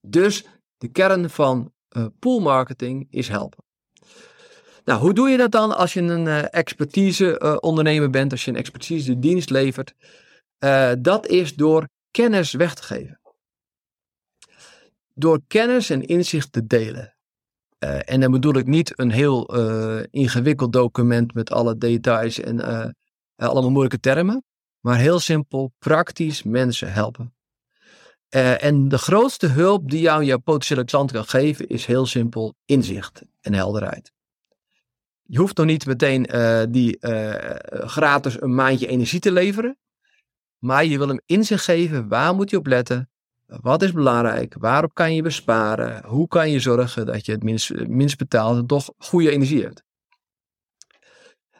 Dus 0.00 0.46
de 0.76 0.88
kern 0.88 1.30
van 1.30 1.72
poolmarketing 2.18 3.06
is 3.10 3.28
helpen. 3.28 3.64
Nou, 4.84 5.00
hoe 5.00 5.12
doe 5.12 5.28
je 5.28 5.36
dat 5.36 5.50
dan 5.50 5.76
als 5.76 5.92
je 5.92 6.00
een 6.00 6.26
uh, 6.26 6.54
expertise 6.54 7.60
ondernemer 7.60 8.10
bent, 8.10 8.32
als 8.32 8.44
je 8.44 8.50
een 8.50 8.56
expertise 8.56 9.18
dienst 9.18 9.50
levert? 9.50 9.94
Dat 10.98 11.26
is 11.26 11.54
door 11.54 11.88
kennis 12.10 12.52
weg 12.52 12.74
te 12.74 12.82
geven. 12.82 13.20
Door 15.14 15.40
kennis 15.46 15.90
en 15.90 16.02
inzicht 16.06 16.52
te 16.52 16.66
delen. 16.66 17.16
en 18.04 18.20
dan 18.20 18.30
bedoel 18.30 18.56
ik 18.56 18.66
niet 18.66 18.98
een 18.98 19.10
heel 19.10 19.54
ingewikkeld 20.10 20.72
document 20.72 21.34
met 21.34 21.50
alle 21.50 21.76
details 21.76 22.40
en 22.40 22.60
allemaal 23.36 23.70
moeilijke 23.70 24.00
termen, 24.00 24.44
maar 24.88 24.98
heel 24.98 25.20
simpel, 25.20 25.72
praktisch 25.78 26.42
mensen 26.42 26.92
helpen. 26.92 27.32
en 28.28 28.88
de 28.88 28.98
grootste 28.98 29.46
hulp 29.46 29.90
die 29.90 30.00
jou 30.00 30.24
jouw 30.24 30.38
potentiële 30.38 30.84
klant 30.84 31.12
kan 31.12 31.24
geven 31.24 31.68
is 31.68 31.86
heel 31.86 32.06
simpel 32.06 32.54
inzicht 32.64 33.22
en 33.40 33.54
helderheid. 33.54 34.12
Je 35.22 35.38
hoeft 35.38 35.56
nog 35.56 35.66
niet 35.66 35.86
meteen 35.86 36.34
uh, 36.34 36.62
die 36.68 36.96
uh, 37.00 37.34
gratis 37.70 38.40
een 38.40 38.54
maandje 38.54 38.86
energie 38.86 39.20
te 39.20 39.32
leveren. 39.32 39.78
Maar 40.58 40.84
je 40.84 40.98
wil 40.98 41.08
hem 41.08 41.20
inzicht 41.26 41.64
geven. 41.64 42.08
Waar 42.08 42.34
moet 42.34 42.50
je 42.50 42.56
op 42.56 42.66
letten? 42.66 43.10
Wat 43.46 43.82
is 43.82 43.92
belangrijk? 43.92 44.54
Waarop 44.58 44.94
kan 44.94 45.14
je 45.14 45.22
besparen? 45.22 46.04
Hoe 46.04 46.28
kan 46.28 46.50
je 46.50 46.60
zorgen 46.60 47.06
dat 47.06 47.26
je 47.26 47.32
het 47.32 47.42
minst, 47.42 47.86
minst 47.86 48.18
betaalt 48.18 48.58
en 48.58 48.66
toch 48.66 48.90
goede 48.98 49.30
energie 49.30 49.62
hebt? 49.62 49.82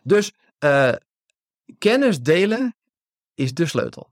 Dus 0.03 0.33
kennis 1.79 2.21
delen 2.21 2.78
is 3.39 3.55
de 3.55 3.67
sleutel. 3.67 4.11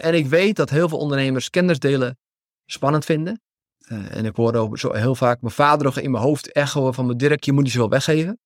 en 0.00 0.14
ik 0.14 0.26
weet 0.26 0.56
dat 0.56 0.70
heel 0.70 0.88
veel 0.88 0.98
ondernemers 0.98 1.50
kennis 1.50 1.78
delen 1.78 2.18
spannend 2.66 3.04
vinden. 3.04 3.42
en 3.88 4.24
ik 4.24 4.36
hoor 4.36 4.78
zo 4.78 4.92
heel 4.92 5.14
vaak 5.14 5.40
mijn 5.40 5.54
vader 5.54 5.84
nog 5.84 5.98
in 5.98 6.10
mijn 6.10 6.22
hoofd 6.22 6.52
echoen 6.52 6.94
van 6.94 7.16
Dirk, 7.16 7.44
je 7.44 7.52
moet 7.52 7.62
niet 7.62 7.72
zoveel 7.72 7.88
weggeven. 7.88 8.40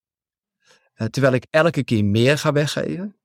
Eh, 0.94 1.06
terwijl 1.06 1.34
ik 1.34 1.46
elke 1.50 1.84
keer 1.84 2.04
meer 2.04 2.38
ga 2.38 2.52
weggeven. 2.52 3.16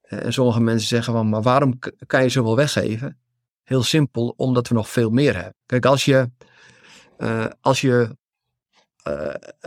Eh, 0.00 0.24
en 0.24 0.32
sommige 0.32 0.60
mensen 0.60 0.88
zeggen 0.88 1.12
van, 1.12 1.28
maar 1.28 1.42
waarom 1.42 1.78
kan 2.06 2.22
je 2.22 2.28
zoveel 2.28 2.56
weggeven? 2.56 3.20
Heel 3.62 3.82
simpel, 3.82 4.34
omdat 4.36 4.68
we 4.68 4.74
nog 4.74 4.88
veel 4.88 5.10
meer 5.10 5.34
hebben. 5.34 5.54
Kijk, 5.66 5.86
als 5.86 6.04
je, 6.04 6.30
als 7.60 7.80
je, 7.80 8.16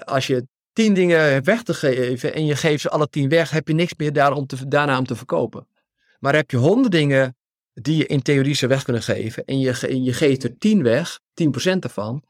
als 0.05 0.27
je 0.27 0.47
tien 0.73 0.93
dingen 0.93 1.31
hebt 1.31 1.45
weg 1.45 1.63
te 1.63 1.73
geven 1.73 2.33
en 2.33 2.45
je 2.45 2.55
geeft 2.55 2.81
ze 2.81 2.89
alle 2.89 3.09
tien 3.09 3.29
weg, 3.29 3.49
heb 3.49 3.67
je 3.67 3.73
niks 3.73 3.93
meer 3.97 4.13
daar 4.13 4.33
om 4.33 4.45
te, 4.45 4.67
daarna 4.67 4.97
om 4.97 5.05
te 5.05 5.15
verkopen. 5.15 5.67
Maar 6.23 6.35
heb 6.35 6.51
je 6.51 6.57
honderd 6.57 6.91
dingen 6.91 7.37
die 7.73 7.97
je 7.97 8.05
in 8.05 8.21
theorie 8.21 8.55
zou 8.55 8.71
weg 8.71 8.83
kunnen 8.83 9.01
geven 9.01 9.45
en 9.45 9.59
je, 9.59 10.03
je 10.03 10.13
geeft 10.13 10.43
er 10.43 10.57
tien 10.57 10.83
weg, 10.83 11.19
10% 11.19 11.79
ervan, 11.79 12.23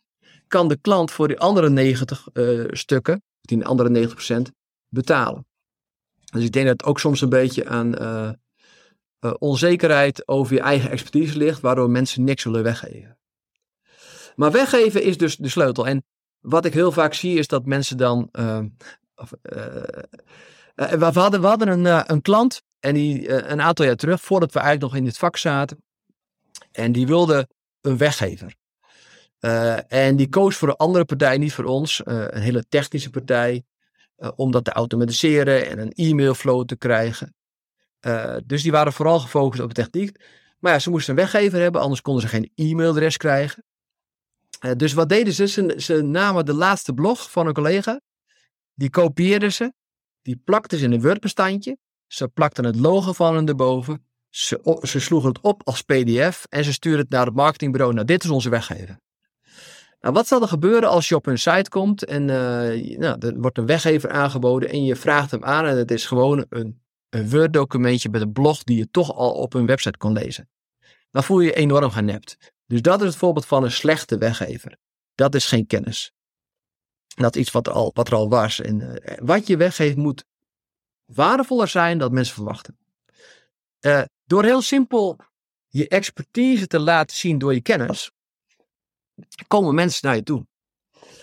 kan 0.47 0.67
de 0.67 0.77
klant 0.81 1.11
voor 1.11 1.27
die 1.27 1.39
andere 1.39 1.69
90 1.69 2.27
stukken, 2.67 3.23
die 3.41 3.65
andere 3.65 4.09
90%, 4.37 4.41
betalen. 4.89 5.47
Dus 6.31 6.43
ik 6.43 6.51
denk 6.51 6.65
dat 6.65 6.79
het 6.79 6.85
ook 6.89 6.99
soms 6.99 7.21
een 7.21 7.29
beetje 7.29 7.67
aan 7.67 8.01
uh, 8.01 8.31
uh, 9.19 9.33
onzekerheid 9.39 10.27
over 10.27 10.53
je 10.53 10.61
eigen 10.61 10.89
expertise 10.89 11.37
ligt, 11.37 11.59
waardoor 11.59 11.89
mensen 11.89 12.23
niks 12.23 12.43
willen 12.43 12.63
weggeven. 12.63 13.17
Maar 14.35 14.51
weggeven 14.51 15.03
is 15.03 15.17
dus 15.17 15.35
de 15.35 15.49
sleutel. 15.49 15.87
En 15.87 16.03
wat 16.39 16.65
ik 16.65 16.73
heel 16.73 16.91
vaak 16.91 17.13
zie 17.13 17.37
is 17.37 17.47
dat 17.47 17.65
mensen 17.65 17.97
dan. 17.97 18.29
We 20.75 21.09
hadden, 21.13 21.41
we 21.41 21.47
hadden 21.47 21.67
een, 21.67 22.11
een 22.11 22.21
klant 22.21 22.61
en 22.83 22.93
die 22.93 23.29
een 23.29 23.61
aantal 23.61 23.85
jaar 23.85 23.95
terug, 23.95 24.21
voordat 24.21 24.53
we 24.53 24.59
eigenlijk 24.59 24.91
nog 24.91 25.01
in 25.01 25.07
dit 25.07 25.17
vak 25.17 25.37
zaten, 25.37 25.83
en 26.71 26.91
die 26.91 27.07
wilde 27.07 27.47
een 27.81 27.97
weggever. 27.97 28.55
en 29.87 30.15
die 30.15 30.29
koos 30.29 30.55
voor 30.55 30.67
een 30.67 30.75
andere 30.75 31.05
partij, 31.05 31.37
niet 31.37 31.53
voor 31.53 31.65
ons, 31.65 32.01
een 32.05 32.41
hele 32.41 32.65
technische 32.69 33.09
partij. 33.09 33.63
Eh, 34.23 34.31
om 34.35 34.51
dat 34.51 34.63
te 34.63 34.71
automatiseren 34.71 35.69
en 35.69 35.79
een 35.79 35.91
e-mailflow 35.95 36.65
te 36.65 36.75
krijgen. 36.75 37.35
Dus 38.45 38.61
die 38.61 38.71
waren 38.71 38.93
vooral 38.93 39.19
gefocust 39.19 39.61
op 39.61 39.73
de 39.73 39.81
techniek. 39.83 40.23
Maar 40.59 40.71
ja, 40.71 40.79
ze 40.79 40.89
moesten 40.89 41.13
een 41.13 41.19
weggever 41.19 41.59
hebben, 41.59 41.81
anders 41.81 42.01
konden 42.01 42.21
ze 42.21 42.27
geen 42.27 42.51
e-mailadres 42.55 43.17
krijgen. 43.17 43.63
Dus 44.77 44.93
wat 44.93 45.09
deden 45.09 45.33
ze? 45.33 45.47
ze? 45.47 45.73
ze? 45.77 46.01
namen 46.01 46.45
de 46.45 46.53
laatste 46.53 46.93
blog 46.93 47.31
van 47.31 47.47
een 47.47 47.53
collega, 47.53 48.01
die 48.73 48.89
kopieerden 48.89 49.53
ze, 49.53 49.73
die 50.21 50.41
plakten 50.43 50.77
ze 50.77 50.85
in 50.85 50.91
een 50.91 51.01
Word-bestandje, 51.01 51.77
ze 52.13 52.27
plakten 52.27 52.65
het 52.65 52.75
logo 52.75 53.13
van 53.13 53.35
hem 53.35 53.47
erboven, 53.47 54.05
ze, 54.29 54.77
ze 54.81 54.99
sloegen 54.99 55.29
het 55.29 55.41
op 55.41 55.61
als 55.63 55.81
PDF 55.81 56.45
en 56.49 56.63
ze 56.63 56.73
stuurden 56.73 57.01
het 57.01 57.09
naar 57.09 57.25
het 57.25 57.35
marketingbureau. 57.35 57.93
Nou, 57.93 58.05
dit 58.05 58.23
is 58.23 58.29
onze 58.29 58.49
weggever. 58.49 58.99
Nou, 59.99 60.13
wat 60.13 60.27
zal 60.27 60.41
er 60.41 60.47
gebeuren 60.47 60.89
als 60.89 61.09
je 61.09 61.15
op 61.15 61.25
hun 61.25 61.39
site 61.39 61.69
komt 61.69 62.05
en 62.05 62.21
uh, 62.21 62.97
nou, 62.97 63.17
er 63.19 63.39
wordt 63.39 63.57
een 63.57 63.65
weggever 63.65 64.09
aangeboden 64.09 64.69
en 64.69 64.83
je 64.85 64.95
vraagt 64.95 65.31
hem 65.31 65.43
aan 65.43 65.65
en 65.65 65.77
het 65.77 65.91
is 65.91 66.05
gewoon 66.05 66.45
een, 66.49 66.81
een 67.09 67.29
Word-documentje 67.29 68.09
met 68.09 68.21
een 68.21 68.31
blog 68.31 68.63
die 68.63 68.77
je 68.77 68.89
toch 68.91 69.13
al 69.13 69.31
op 69.31 69.53
hun 69.53 69.65
website 69.65 69.97
kon 69.97 70.13
lezen. 70.13 70.49
Dan 71.11 71.23
voel 71.23 71.39
je 71.39 71.47
je 71.47 71.55
enorm 71.55 71.91
genept. 71.91 72.37
Dus 72.65 72.81
dat 72.81 73.01
is 73.01 73.07
het 73.07 73.15
voorbeeld 73.15 73.45
van 73.45 73.63
een 73.63 73.71
slechte 73.71 74.17
weggever. 74.17 74.77
Dat 75.15 75.35
is 75.35 75.47
geen 75.47 75.67
kennis. 75.67 76.11
Dat 77.15 77.35
is 77.35 77.41
iets 77.41 77.51
wat 77.51 77.67
er 77.67 77.73
al, 77.73 77.91
wat 77.93 78.11
al 78.11 78.29
was. 78.29 78.61
En 78.61 78.79
uh, 78.79 79.17
wat 79.21 79.47
je 79.47 79.57
weggeeft 79.57 79.95
moet 79.95 80.25
waardevoller 81.05 81.67
zijn 81.67 81.97
dan 81.97 82.13
mensen 82.13 82.35
verwachten. 82.35 82.77
Uh, 83.81 84.03
door 84.25 84.43
heel 84.43 84.61
simpel 84.61 85.19
je 85.67 85.87
expertise 85.87 86.67
te 86.67 86.79
laten 86.79 87.15
zien 87.15 87.37
door 87.37 87.53
je 87.53 87.61
kennis, 87.61 88.11
komen 89.47 89.75
mensen 89.75 90.07
naar 90.07 90.15
je 90.15 90.23
toe. 90.23 90.47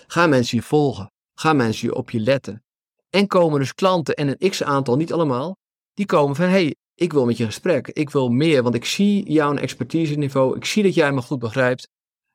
Gaan 0.07 0.29
mensen 0.29 0.57
je 0.57 0.63
volgen. 0.63 1.11
Gaan 1.33 1.55
mensen 1.55 1.87
je 1.87 1.95
op 1.95 2.09
je 2.09 2.19
letten. 2.19 2.63
En 3.09 3.27
komen 3.27 3.59
dus 3.59 3.73
klanten 3.73 4.15
en 4.15 4.27
een 4.27 4.49
x-aantal, 4.49 4.95
niet 4.95 5.13
allemaal, 5.13 5.57
die 5.93 6.05
komen 6.05 6.35
van, 6.35 6.45
hey, 6.45 6.75
ik 6.95 7.13
wil 7.13 7.25
met 7.25 7.37
je 7.37 7.45
gesprek. 7.45 7.87
Ik 7.87 8.09
wil 8.09 8.29
meer, 8.29 8.63
want 8.63 8.75
ik 8.75 8.85
zie 8.85 9.31
jouw 9.31 9.55
expertise 9.55 10.15
niveau. 10.15 10.55
Ik 10.55 10.65
zie 10.65 10.83
dat 10.83 10.93
jij 10.93 11.11
me 11.11 11.21
goed 11.21 11.39
begrijpt. 11.39 11.89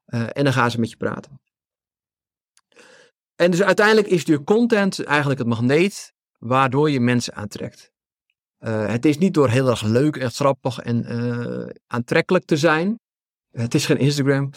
Uh, 0.07 0.27
en 0.33 0.45
dan 0.45 0.53
gaan 0.53 0.71
ze 0.71 0.81
met 0.81 0.91
je 0.91 0.97
praten. 0.97 1.41
En 3.35 3.51
dus 3.51 3.63
uiteindelijk 3.63 4.07
is 4.07 4.23
je 4.23 4.45
content 4.45 5.05
eigenlijk 5.05 5.39
het 5.39 5.49
magneet 5.49 6.15
waardoor 6.39 6.91
je 6.91 7.01
mensen 7.01 7.35
aantrekt. 7.35 7.93
Uh, 8.61 8.87
het 8.87 9.05
is 9.05 9.19
niet 9.19 9.35
door 9.35 9.49
heel 9.49 9.69
erg 9.69 9.83
leuk 9.83 10.17
en 10.17 10.31
grappig 10.31 10.79
en 10.79 11.13
uh, 11.13 11.69
aantrekkelijk 11.87 12.45
te 12.45 12.57
zijn. 12.57 13.01
Het 13.51 13.75
is 13.75 13.87
geen 13.87 13.99
Instagram. 13.99 14.51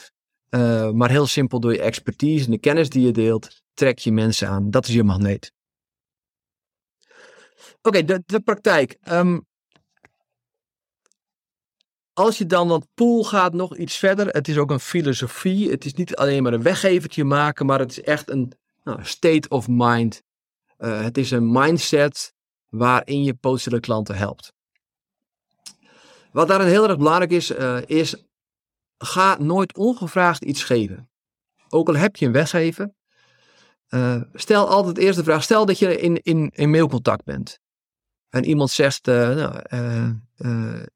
Uh, 0.50 0.92
maar 0.92 1.10
heel 1.10 1.28
simpel 1.28 1.60
door 1.60 1.74
je 1.74 1.82
expertise 1.82 2.46
en 2.46 2.52
de 2.52 2.58
kennis 2.58 2.90
die 2.90 3.06
je 3.06 3.12
deelt, 3.12 3.62
trek 3.74 4.00
je 4.00 4.12
mensen 4.12 4.48
aan. 4.48 4.72
Dat 4.72 4.88
is 4.88 4.94
je 4.94 5.04
magneet. 5.04 5.54
Oké, 7.82 8.04
de, 8.06 8.24
de 8.26 8.40
praktijk. 8.40 8.98
Um, 9.12 9.48
als 12.20 12.38
je 12.38 12.46
dan 12.46 12.68
wat 12.68 12.88
pool 12.94 13.24
gaat 13.24 13.54
nog 13.54 13.78
iets 13.78 13.98
verder. 13.98 14.28
Het 14.28 14.48
is 14.48 14.58
ook 14.58 14.72
een 14.72 14.80
filosofie. 14.80 15.70
Het 15.70 15.86
is 15.86 15.94
niet 15.94 16.16
alleen 16.16 16.44
maar 16.44 16.54
een 16.54 16.62
weggevertje 16.62 17.24
maken, 17.24 17.66
maar 17.66 17.80
het 17.80 17.92
is 17.92 18.02
echt 18.02 18.30
een 18.30 18.52
nou, 18.84 19.00
state 19.04 19.50
of 19.50 19.68
mind. 19.70 20.22
Uh, 20.80 21.02
het 21.02 21.18
is 21.18 21.32
een 21.32 21.52
mindset 21.52 22.34
waarin 22.70 23.24
je 23.24 23.34
potentiële 23.34 23.80
klanten 23.80 24.16
helpt. 24.16 24.54
Wat 26.32 26.48
daarin 26.48 26.68
heel 26.68 26.88
erg 26.88 26.98
belangrijk 26.98 27.32
is, 27.32 27.52
uh, 27.52 27.78
is 27.86 28.24
ga 28.98 29.38
nooit 29.40 29.78
ongevraagd 29.78 30.44
iets 30.44 30.64
geven. 30.64 31.10
Ook 31.70 31.88
al 31.88 31.96
heb 31.96 32.16
je 32.16 32.26
een 32.26 32.32
weggever, 32.32 32.94
uh, 33.90 34.22
stel 34.34 34.68
altijd 34.68 34.98
eerst 34.98 35.18
de 35.18 35.24
vraag, 35.24 35.44
stel 35.44 35.66
dat 35.66 35.80
je 35.80 36.00
in, 36.00 36.22
in, 36.24 36.52
in 36.56 36.70
mailcontact 36.70 37.24
bent. 37.24 37.60
En 38.30 38.46
iemand 38.46 38.70
zegt, 38.70 39.06
nou, 39.06 39.62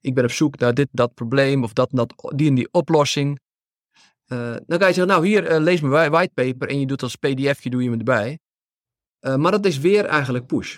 ik 0.02 0.14
ben 0.14 0.24
op 0.24 0.32
zoek 0.32 0.58
naar 0.58 0.74
dit, 0.74 0.88
dat 0.92 1.14
probleem 1.14 1.64
of 1.64 1.74
dat, 1.74 1.90
dat, 1.92 2.14
die 2.36 2.48
en 2.48 2.56
die 2.56 2.68
oplossing. 2.72 3.40
dan 4.26 4.66
kan 4.66 4.88
je 4.88 4.94
zeggen, 4.94 5.08
nou 5.08 5.28
hier, 5.28 5.60
lees 5.60 5.82
mijn 5.82 6.12
whitepaper 6.12 6.70
en 6.70 6.80
je 6.80 6.86
doet 6.86 7.04
als 7.04 7.16
pdfje, 7.16 7.70
doe 7.70 7.84
je 7.84 7.90
hem 7.90 8.00
erbij. 8.00 8.40
Maar 9.24 9.52
dat 9.52 9.66
is 9.66 9.78
weer 9.78 10.06
eigenlijk 10.06 10.46
push. 10.46 10.78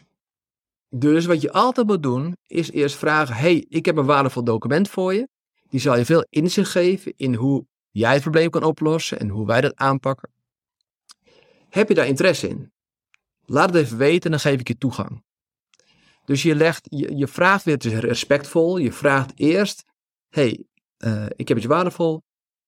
Dus 0.90 1.26
wat 1.26 1.42
je 1.42 1.52
altijd 1.52 1.88
moet 1.88 2.04
doen, 2.04 2.38
is 2.48 2.72
eerst 2.72 2.96
vragen, 2.96 3.36
hey, 3.36 3.66
ik 3.70 3.86
heb 3.86 3.98
een 3.98 4.06
waardevol 4.06 4.44
document 4.44 4.90
voor 4.90 5.14
je. 5.14 5.28
Die 5.70 5.80
zal 5.80 5.98
je 5.98 6.06
veel 6.06 6.26
inzicht 6.30 6.72
geven 6.72 7.14
in 7.16 7.34
hoe 7.34 7.66
jij 7.92 8.14
het 8.14 8.22
probleem 8.22 8.50
kan 8.50 8.64
oplossen 8.64 9.20
en 9.20 9.30
hoe 9.30 9.46
wij 9.46 9.62
dat 9.62 9.76
aanpakken. 9.76 10.30
Heb 11.70 11.88
je 11.88 11.94
daar 11.94 12.08
interesse 12.08 12.48
in? 12.48 12.72
Laat 13.46 13.74
het 13.74 13.84
even 13.84 13.98
weten 13.98 14.24
en 14.24 14.32
dan 14.32 14.40
geef 14.40 14.60
ik 14.60 14.68
je 14.68 14.78
toegang. 14.78 15.24
Dus 16.26 16.44
je, 16.44 16.56
legt, 16.56 16.88
je, 16.90 17.28
vraagt 17.28 17.64
weer, 17.64 17.74
het 17.74 17.86
respectvol, 17.86 18.78
je 18.78 18.92
vraagt 18.92 19.32
eerst, 19.36 19.84
hey, 20.30 20.66
uh, 20.98 21.26
ik 21.36 21.48
heb 21.48 21.58
het 21.58 21.66
waardevol, 21.66 22.24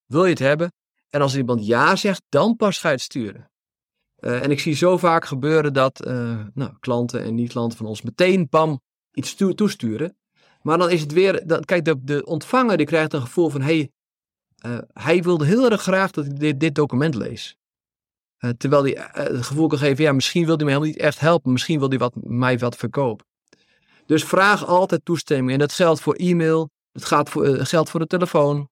wil 0.06 0.24
je 0.24 0.30
het 0.30 0.40
hebben? 0.40 0.74
En 1.10 1.22
als 1.22 1.36
iemand 1.36 1.66
ja 1.66 1.96
zegt, 1.96 2.22
dan 2.30 2.56
pas 2.56 2.80
ga 2.80 2.88
je 2.88 2.94
het 2.94 3.04
sturen. 3.04 3.52
Uh, 4.20 4.44
en 4.44 4.52
ik 4.52 4.60
zie 4.60 4.76
zo 4.76 4.98
vaak 4.98 5.26
gebeuren 5.26 5.74
dat 5.74 6.08
uh, 6.08 6.46
nou, 6.54 6.72
klanten 6.80 7.24
en 7.24 7.36
niet-klanten 7.36 7.78
van 7.78 7.88
ons 7.88 8.02
meteen 8.02 8.48
bam 8.50 8.82
iets 9.12 9.36
toesturen. 9.36 10.18
Maar 10.62 10.78
dan 10.78 10.90
is 10.90 11.02
het 11.02 11.12
weer, 11.12 11.48
dan, 11.48 11.64
kijk, 11.64 11.86
de, 11.86 12.04
de 12.04 12.26
ontvanger 12.26 12.78
die 12.78 12.86
krijgt 12.86 13.14
een 13.14 13.22
gevoel 13.22 13.50
van, 13.50 13.62
hey, 13.62 13.92
uh, 14.66 14.78
hij 14.94 15.24
wilde 15.24 15.46
heel 15.46 15.70
erg 15.72 15.82
graag 15.82 16.12
dat 16.12 16.26
ik 16.26 16.40
dit, 16.40 16.60
dit 16.60 16.76
document 16.76 17.16
lees. 17.16 17.58
terwijl 18.58 18.84
hij 18.84 19.10
het 19.12 19.46
gevoel 19.46 19.68
kan 19.68 19.78
geven, 19.78 20.04
ja, 20.04 20.12
misschien 20.12 20.46
wil 20.46 20.56
hij 20.56 20.66
me 20.66 20.72
helemaal 20.72 20.92
niet 20.92 21.02
echt 21.02 21.20
helpen, 21.20 21.52
misschien 21.52 21.80
wil 21.80 21.90
hij 21.90 21.98
wat, 21.98 22.14
mij 22.16 22.60
wat 22.60 22.76
verkopen. 22.76 23.26
Dus 24.06 24.24
vraag 24.24 24.66
altijd 24.66 25.06
toestemming. 25.06 25.52
En 25.52 25.60
dat 25.60 25.74
geldt 25.74 26.02
voor 26.02 26.16
e-mail, 26.16 26.70
dat 26.92 27.06
gaat 27.06 27.30
voor, 27.30 27.46
geldt 27.48 27.90
voor 27.90 28.00
de 28.00 28.08
telefoon, 28.08 28.70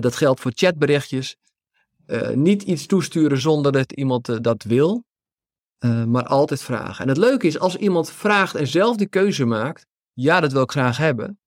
dat 0.00 0.16
geldt 0.16 0.40
voor 0.40 0.52
chatberichtjes. 0.54 1.36
Uh, 2.10 2.28
niet 2.28 2.62
iets 2.62 2.86
toesturen 2.86 3.40
zonder 3.40 3.72
dat 3.72 3.92
iemand 3.92 4.28
uh, 4.28 4.36
dat 4.40 4.62
wil, 4.62 5.04
uh, 5.84 6.04
maar 6.04 6.26
altijd 6.26 6.62
vragen. 6.62 7.02
En 7.02 7.08
het 7.08 7.16
leuke 7.16 7.46
is, 7.46 7.58
als 7.58 7.76
iemand 7.76 8.10
vraagt 8.10 8.54
en 8.54 8.66
zelf 8.66 8.96
die 8.96 9.08
keuze 9.08 9.44
maakt, 9.44 9.86
ja, 10.12 10.40
dat 10.40 10.52
wil 10.52 10.62
ik 10.62 10.70
graag 10.70 10.96
hebben, 10.96 11.40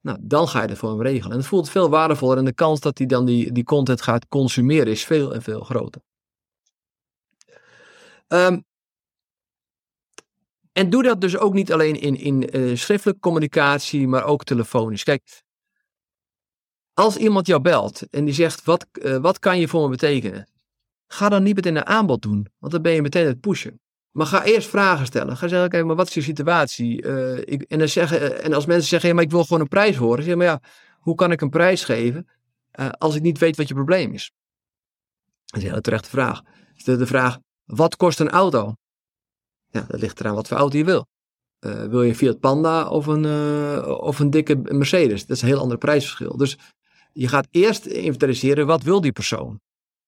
nou, 0.00 0.18
dan 0.20 0.48
ga 0.48 0.62
je 0.62 0.68
het 0.68 0.78
voor 0.78 0.90
hem 0.90 1.02
regelen. 1.02 1.32
En 1.32 1.38
het 1.38 1.46
voelt 1.46 1.70
veel 1.70 1.88
waardevoller 1.88 2.38
en 2.38 2.44
de 2.44 2.54
kans 2.54 2.80
dat 2.80 2.98
hij 2.98 3.06
dan 3.06 3.24
die, 3.24 3.52
die 3.52 3.64
content 3.64 4.02
gaat 4.02 4.28
consumeren 4.28 4.92
is 4.92 5.04
veel 5.04 5.34
en 5.34 5.42
veel 5.42 5.60
groter. 5.60 6.02
Um, 8.28 8.64
en 10.72 10.90
doe 10.90 11.02
dat 11.02 11.20
dus 11.20 11.36
ook 11.36 11.54
niet 11.54 11.72
alleen 11.72 12.00
in, 12.00 12.16
in 12.16 12.78
schriftelijke 12.78 13.20
communicatie, 13.20 14.08
maar 14.08 14.24
ook 14.24 14.44
telefonisch. 14.44 15.02
Kijk, 15.02 15.42
als 16.94 17.16
iemand 17.16 17.46
jou 17.46 17.60
belt 17.60 18.02
en 18.10 18.24
die 18.24 18.34
zegt, 18.34 18.64
wat, 18.64 18.86
uh, 18.92 19.16
wat 19.16 19.38
kan 19.38 19.58
je 19.58 19.68
voor 19.68 19.82
me 19.82 19.88
betekenen? 19.88 20.48
Ga 21.06 21.28
dan 21.28 21.42
niet 21.42 21.54
meteen 21.54 21.76
een 21.76 21.86
aanbod 21.86 22.22
doen, 22.22 22.46
want 22.58 22.72
dan 22.72 22.82
ben 22.82 22.92
je 22.92 23.02
meteen 23.02 23.26
het 23.26 23.40
pushen. 23.40 23.80
Maar 24.10 24.26
ga 24.26 24.44
eerst 24.44 24.68
vragen 24.68 25.06
stellen. 25.06 25.36
Ga 25.36 25.48
zeggen, 25.48 25.66
oké, 25.66 25.82
maar 25.82 25.96
wat 25.96 26.08
is 26.08 26.14
je 26.14 26.22
situatie? 26.22 27.02
Uh, 27.02 27.38
ik, 27.38 27.62
en, 27.62 27.78
dan 27.78 27.88
zeggen, 27.88 28.22
uh, 28.22 28.44
en 28.44 28.52
als 28.52 28.66
mensen 28.66 28.88
zeggen, 28.88 29.08
ja, 29.08 29.14
maar 29.14 29.24
ik 29.24 29.30
wil 29.30 29.44
gewoon 29.44 29.60
een 29.60 29.68
prijs 29.68 29.96
horen. 29.96 30.24
Zeg 30.24 30.34
maar 30.34 30.46
ja, 30.46 30.60
hoe 30.98 31.14
kan 31.14 31.32
ik 31.32 31.40
een 31.40 31.50
prijs 31.50 31.84
geven 31.84 32.26
als 32.98 33.14
ik 33.14 33.22
niet 33.22 33.38
weet 33.38 33.56
wat 33.56 33.68
je 33.68 33.74
probleem 33.74 34.12
is? 34.12 34.32
Dat 35.44 35.56
is 35.56 35.62
een 35.62 35.68
hele 35.68 35.80
terechte 35.80 36.08
vraag. 36.08 36.42
Stel 36.74 36.96
de 36.96 37.06
vraag, 37.06 37.38
wat 37.64 37.96
kost 37.96 38.20
een 38.20 38.30
auto? 38.30 38.74
Ja, 39.68 39.84
dat 39.88 40.00
ligt 40.00 40.20
eraan 40.20 40.34
wat 40.34 40.48
voor 40.48 40.56
auto 40.56 40.78
je 40.78 40.84
wil. 40.84 41.06
wil 41.58 42.02
je 42.02 42.08
een 42.08 42.16
Fiat 42.16 42.40
Panda 42.40 42.88
of 42.88 43.06
een, 43.06 43.26
of 43.84 44.18
een 44.18 44.30
dikke 44.30 44.56
Mercedes? 44.56 45.26
Dat 45.26 45.36
is 45.36 45.42
een 45.42 45.48
heel 45.48 45.60
ander 45.60 45.78
prijsverschil. 45.78 46.36
Dus 46.36 46.58
je 47.12 47.28
gaat 47.28 47.48
eerst 47.50 47.86
inventariseren 47.86 48.66
wat 48.66 48.82
wil 48.82 49.00
die 49.00 49.12
persoon. 49.12 49.60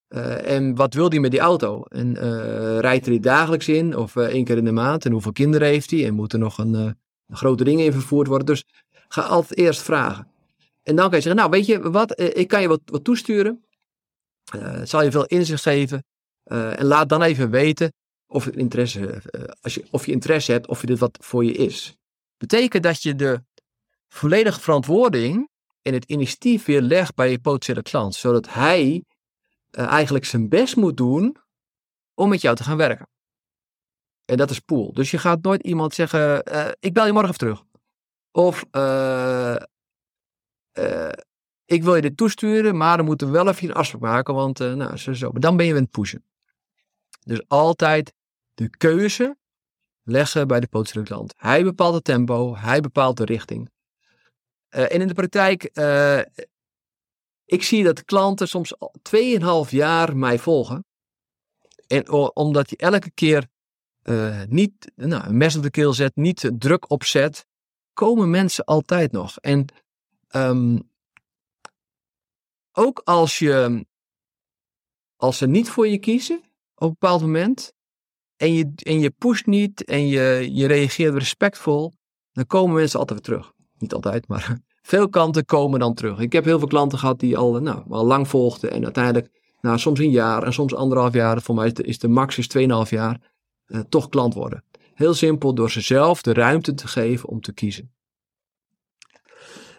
Uh, 0.09 0.51
en 0.51 0.75
wat 0.75 0.95
wil 0.95 1.09
die 1.09 1.21
met 1.21 1.31
die 1.31 1.41
auto? 1.41 1.83
En 1.83 2.17
uh, 2.17 2.79
rijdt 2.79 3.07
hij 3.07 3.21
dagelijks 3.21 3.69
in 3.69 3.97
of 3.97 4.15
uh, 4.15 4.25
één 4.25 4.45
keer 4.45 4.57
in 4.57 4.65
de 4.65 4.73
maand? 4.73 5.05
En 5.05 5.13
hoeveel 5.13 5.33
kinderen 5.33 5.69
heeft 5.69 5.91
hij? 5.91 6.07
En 6.07 6.15
moeten 6.15 6.39
nog 6.39 6.59
een, 6.59 6.97
grote 7.29 7.65
dingen 7.65 7.85
in 7.85 7.93
vervoerd 7.93 8.27
worden? 8.27 8.47
Dus 8.47 8.65
ga 9.09 9.23
altijd 9.23 9.59
eerst 9.59 9.83
vragen. 9.83 10.29
En 10.83 10.97
dan 10.97 11.09
kan 11.09 11.17
je 11.17 11.23
zeggen, 11.23 11.41
nou 11.41 11.51
weet 11.51 11.67
je 11.67 11.91
wat, 11.91 12.21
ik 12.21 12.49
kan 12.49 12.61
je 12.61 12.69
wat, 12.69 12.81
wat 12.85 13.05
toesturen. 13.05 13.65
zal 14.85 15.03
je 15.03 15.11
veel 15.11 15.25
inzicht 15.25 15.63
geven. 15.63 16.05
en 16.45 16.85
laat 16.85 17.09
dan 17.09 17.23
even 17.23 17.51
weten 17.51 17.93
of, 18.27 18.47
interesse, 18.47 19.23
als 19.61 19.75
je, 19.75 19.85
of 19.91 20.07
je 20.07 20.13
interesse 20.13 20.53
hebt, 20.53 20.67
of 20.67 20.81
je 20.81 20.87
dit 20.87 20.99
wat 20.99 21.19
voor 21.21 21.45
je 21.45 21.53
is. 21.53 21.97
Betekent 22.37 22.83
dat 22.83 23.03
je 23.03 23.15
de 23.15 23.43
volledige 24.09 24.61
verantwoording 24.61 25.49
en 25.85 25.93
het 25.93 26.05
initiatief 26.05 26.65
weer 26.65 26.81
legt 26.81 27.15
bij 27.15 27.31
je 27.31 27.39
potentiële 27.39 27.83
klant, 27.83 28.15
zodat 28.15 28.53
hij 28.53 29.05
uh, 29.71 29.87
eigenlijk 29.87 30.25
zijn 30.25 30.49
best 30.49 30.77
moet 30.77 30.97
doen 30.97 31.37
om 32.15 32.29
met 32.29 32.41
jou 32.41 32.57
te 32.57 32.63
gaan 32.63 32.77
werken. 32.77 33.09
En 34.25 34.37
dat 34.37 34.51
is 34.51 34.59
pool. 34.59 34.93
Dus 34.93 35.11
je 35.11 35.19
gaat 35.19 35.43
nooit 35.43 35.63
iemand 35.63 35.95
zeggen: 35.95 36.53
uh, 36.53 36.69
Ik 36.81 36.93
bel 36.93 37.07
je 37.07 37.13
morgen 37.13 37.31
even 37.31 37.47
terug. 37.47 37.65
Of 38.31 38.65
uh, 38.73 39.57
ik 41.65 41.83
wil 41.83 41.95
je 41.95 42.03
dit 42.03 42.17
toesturen, 42.17 42.77
maar 42.77 42.97
dan 42.97 43.07
moeten 43.07 43.27
we 43.27 43.33
wel 43.33 43.49
even 43.49 43.69
een 43.69 43.75
afspraak 43.75 44.03
maken, 44.03 44.35
want 44.35 44.59
nou, 44.59 44.97
zo, 44.97 45.13
zo. 45.13 45.31
Maar 45.31 45.41
dan 45.41 45.57
ben 45.57 45.67
je 45.67 45.75
aan 45.75 45.81
het 45.81 45.91
pushen. 45.91 46.25
Dus 47.25 47.49
altijd 47.49 48.15
de 48.55 48.71
keuze 48.71 49.37
leggen 50.03 50.49
bij 50.49 50.61
de 50.61 50.67
potentiële 50.67 51.05
klant. 51.05 51.35
Hij 51.37 51.65
bepaalt 51.65 51.95
het 51.95 52.05
tempo, 52.05 52.57
hij 52.57 52.81
bepaalt 52.81 53.17
de 53.17 53.25
richting. 53.25 53.73
Uh, 54.75 54.83
en 54.93 55.01
in 55.01 55.09
de 55.09 55.15
praktijk, 55.15 55.71
uh, 55.73 56.21
ik 57.45 57.63
zie 57.63 57.85
dat 57.85 58.05
klanten 58.05 58.49
soms 58.49 58.75
2,5 59.67 59.71
jaar 59.71 60.17
mij 60.17 60.39
volgen. 60.39 60.85
En 61.87 62.11
omdat 62.35 62.71
je 62.71 62.77
elke 62.77 63.11
keer 63.11 63.49
uh, 64.03 64.43
niet 64.49 64.93
nou, 64.95 65.27
een 65.27 65.37
mes 65.37 65.57
op 65.57 65.63
de 65.63 65.71
keel 65.71 65.93
zet, 65.93 66.17
niet 66.17 66.51
druk 66.59 66.91
opzet, 66.91 67.47
komen 67.93 68.31
mensen 68.31 68.65
altijd 68.65 69.13
nog. 69.13 69.39
En 69.39 69.67
um, 70.31 70.91
ook 72.73 73.01
als, 73.05 73.39
je, 73.39 73.87
als 75.17 75.39
ze 75.39 75.47
niet 75.47 75.71
voor 75.71 75.89
je 75.89 75.99
kiezen 75.99 76.37
op 76.75 76.83
een 76.83 76.89
bepaald 76.89 77.21
moment, 77.21 77.73
en 78.37 78.53
je, 78.53 78.73
en 78.77 79.01
je 79.01 79.11
pusht 79.11 79.47
niet 79.47 79.85
en 79.85 80.07
je, 80.07 80.49
je 80.53 80.67
reageert 80.67 81.15
respectvol, 81.15 81.93
dan 82.33 82.47
komen 82.47 82.75
mensen 82.75 82.99
altijd 82.99 83.27
weer 83.27 83.39
terug. 83.39 83.54
Niet 83.85 83.95
altijd, 83.95 84.29
maar 84.29 84.59
veel 84.93 85.09
klanten 85.09 85.45
komen 85.45 85.81
dan 85.81 85.95
terug. 85.95 86.19
Ik 86.19 86.33
heb 86.33 86.45
heel 86.45 86.59
veel 86.59 86.69
klanten 86.69 86.99
gehad 86.99 87.21
die 87.21 87.37
al, 87.37 87.61
nou, 87.61 87.83
al 87.89 88.05
lang 88.05 88.29
volgden 88.29 88.71
en 88.71 88.85
uiteindelijk, 88.85 89.31
nou, 89.61 89.79
soms 89.79 89.99
een 89.99 90.11
jaar 90.11 90.43
en 90.43 90.53
soms 90.53 90.75
anderhalf 90.75 91.13
jaar, 91.13 91.43
voor 91.43 91.55
mij 91.55 91.73
is 91.75 91.99
de, 91.99 92.09
max 92.09 92.39
is 92.39 92.49
2,5 92.87 92.91
jaar, 92.91 93.21
uh, 93.67 93.81
toch 93.89 94.09
klant 94.09 94.35
worden. 94.35 94.65
Heel 94.95 95.15
simpel, 95.15 95.55
door 95.55 95.71
ze 95.71 95.81
zelf 95.81 96.23
de 96.23 96.33
ruimte 96.33 96.75
te 96.75 96.89
geven 96.89 97.29
om 97.29 97.41
te 97.41 97.53
kiezen. 97.53 97.95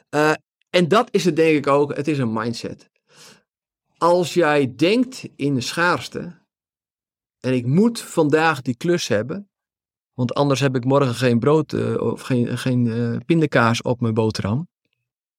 Uh, 0.09 0.31
en 0.69 0.87
dat 0.87 1.07
is 1.11 1.25
het 1.25 1.35
denk 1.35 1.57
ik 1.57 1.67
ook, 1.67 1.95
het 1.95 2.07
is 2.07 2.17
een 2.17 2.33
mindset. 2.33 2.89
Als 3.97 4.33
jij 4.33 4.73
denkt 4.75 5.29
in 5.35 5.53
de 5.53 5.61
schaarste, 5.61 6.41
en 7.39 7.53
ik 7.53 7.65
moet 7.65 8.01
vandaag 8.01 8.61
die 8.61 8.75
klus 8.75 9.07
hebben, 9.07 9.49
want 10.15 10.33
anders 10.33 10.59
heb 10.59 10.75
ik 10.75 10.85
morgen 10.85 11.15
geen 11.15 11.39
brood 11.39 11.73
uh, 11.73 12.01
of 12.01 12.21
geen, 12.21 12.57
geen 12.57 12.85
uh, 12.85 13.17
pindakaas 13.25 13.81
op 13.81 14.01
mijn 14.01 14.13
boterham. 14.13 14.67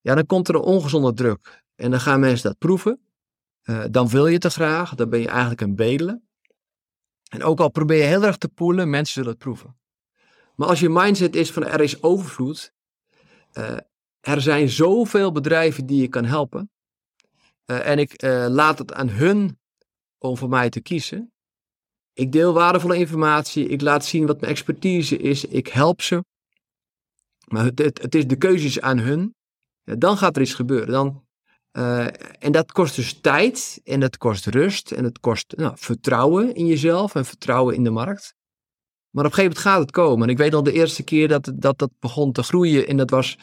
Ja, 0.00 0.14
dan 0.14 0.26
komt 0.26 0.48
er 0.48 0.54
een 0.54 0.60
ongezonde 0.60 1.12
druk. 1.12 1.64
En 1.74 1.90
dan 1.90 2.00
gaan 2.00 2.20
mensen 2.20 2.48
dat 2.48 2.58
proeven. 2.58 3.00
Uh, 3.64 3.84
dan 3.90 4.08
wil 4.08 4.26
je 4.26 4.38
te 4.38 4.50
graag. 4.50 4.94
Dan 4.94 5.10
ben 5.10 5.20
je 5.20 5.28
eigenlijk 5.28 5.60
een 5.60 5.76
bedelen. 5.76 6.28
En 7.28 7.42
ook 7.42 7.60
al 7.60 7.70
probeer 7.70 7.96
je 7.96 8.02
heel 8.02 8.22
erg 8.22 8.36
te 8.36 8.48
poelen, 8.48 8.90
mensen 8.90 9.14
zullen 9.14 9.30
het 9.30 9.38
proeven. 9.38 9.76
Maar 10.54 10.68
als 10.68 10.80
je 10.80 10.88
mindset 10.88 11.36
is 11.36 11.52
van 11.52 11.64
er 11.64 11.80
is 11.80 12.02
overvloed. 12.02 12.72
er 14.20 14.40
zijn 14.40 14.68
zoveel 14.68 15.32
bedrijven 15.32 15.86
die 15.86 16.00
je 16.00 16.08
kan 16.08 16.24
helpen. 16.24 16.70
en 17.64 17.98
ik 17.98 18.22
laat 18.48 18.78
het 18.78 18.92
aan 18.92 19.08
hun 19.08 19.58
om 20.18 20.36
voor 20.36 20.48
mij 20.48 20.70
te 20.70 20.80
kiezen. 20.80 21.32
Ik 22.16 22.32
deel 22.32 22.52
waardevolle 22.52 22.96
informatie. 22.96 23.68
Ik 23.68 23.80
laat 23.80 24.04
zien 24.04 24.26
wat 24.26 24.40
mijn 24.40 24.52
expertise 24.52 25.16
is. 25.16 25.44
Ik 25.44 25.68
help 25.68 26.02
ze. 26.02 26.24
Maar 27.48 27.64
het, 27.64 27.78
het, 27.78 28.14
is 28.14 28.26
de 28.26 28.36
keuzes 28.36 28.80
aan 28.80 28.98
hun. 28.98 29.34
dan 29.84 30.16
gaat 30.16 30.36
er 30.36 30.42
iets 30.42 30.54
gebeuren. 30.54 30.88
Dan, 30.88 31.24
uh, 31.72 32.06
en 32.44 32.52
dat 32.52 32.72
kost 32.72 32.96
dus 32.96 33.20
tijd. 33.20 33.80
En 33.84 34.00
dat 34.00 34.16
kost 34.16 34.46
rust. 34.46 34.92
En 34.92 35.04
het 35.04 35.20
kost 35.20 35.56
nou, 35.56 35.72
vertrouwen 35.76 36.54
in 36.54 36.66
jezelf. 36.66 37.14
En 37.14 37.24
vertrouwen 37.24 37.74
in 37.74 37.84
de 37.84 37.90
markt. 37.90 38.34
Maar 39.10 39.24
op 39.24 39.30
een 39.30 39.36
gegeven 39.36 39.56
moment 39.56 39.58
gaat 39.58 39.80
het 39.80 39.90
komen. 39.90 40.22
En 40.22 40.32
ik 40.32 40.38
weet 40.38 40.54
al 40.54 40.62
de 40.62 40.72
eerste 40.72 41.02
keer 41.02 41.28
dat 41.28 41.52
dat, 41.54 41.78
dat 41.78 41.90
begon 41.98 42.32
te 42.32 42.42
groeien. 42.42 42.86
En 42.86 42.96
dat 42.96 43.10
was 43.10 43.38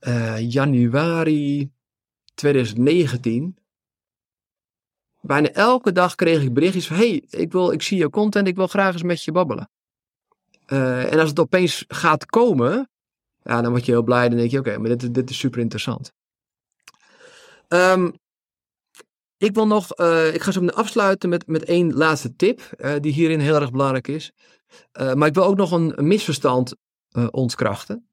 uh, 0.00 0.50
januari 0.50 1.70
2019 2.34 3.58
bijna 5.28 5.50
elke 5.50 5.92
dag 5.92 6.14
kreeg 6.14 6.42
ik 6.42 6.54
berichtjes 6.54 6.86
van: 6.86 6.96
hey, 6.96 7.22
ik, 7.30 7.52
wil, 7.52 7.72
ik 7.72 7.82
zie 7.82 7.98
je 7.98 8.10
content, 8.10 8.48
ik 8.48 8.56
wil 8.56 8.66
graag 8.66 8.92
eens 8.92 9.02
met 9.02 9.22
je 9.22 9.32
babbelen. 9.32 9.70
Uh, 10.66 11.12
en 11.12 11.18
als 11.18 11.28
het 11.28 11.38
opeens 11.38 11.84
gaat 11.88 12.26
komen, 12.26 12.90
ja, 13.42 13.62
dan 13.62 13.70
word 13.70 13.86
je 13.86 13.92
heel 13.92 14.02
blij. 14.02 14.28
Dan 14.28 14.38
denk 14.38 14.50
je: 14.50 14.58
oké, 14.58 14.78
maar 14.78 14.96
dit, 14.96 15.14
dit 15.14 15.30
is 15.30 15.38
super 15.38 15.60
interessant. 15.60 16.12
Um, 17.68 18.14
ik 19.36 19.54
wil 19.54 19.66
nog, 19.66 20.00
uh, 20.00 20.34
ik 20.34 20.42
ga 20.42 20.50
zo 20.50 20.66
afsluiten 20.66 21.28
met, 21.28 21.46
met 21.46 21.64
één 21.64 21.92
laatste 21.92 22.36
tip, 22.36 22.60
uh, 22.78 22.94
die 23.00 23.12
hierin 23.12 23.40
heel 23.40 23.54
erg 23.54 23.70
belangrijk 23.70 24.08
is. 24.08 24.32
maar 25.14 25.28
ik 25.28 25.34
wil 25.34 25.44
ook 25.44 25.56
nog 25.56 25.70
een, 25.72 25.98
een 25.98 26.06
misverstand 26.06 26.74
ontkrachten. 27.30 28.07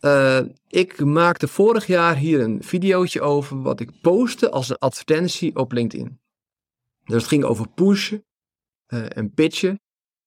Uh, 0.00 0.40
ik 0.68 1.04
maakte 1.04 1.48
vorig 1.48 1.86
jaar 1.86 2.16
hier 2.16 2.40
een 2.40 2.62
videootje 2.62 3.20
over 3.20 3.62
wat 3.62 3.80
ik 3.80 4.00
postte 4.00 4.50
als 4.50 4.68
een 4.68 4.78
advertentie 4.78 5.56
op 5.56 5.72
LinkedIn. 5.72 6.20
Dus 7.04 7.16
het 7.16 7.26
ging 7.26 7.44
over 7.44 7.68
pushen 7.68 8.24
uh, 8.88 9.16
en 9.16 9.34
pitchen 9.34 9.80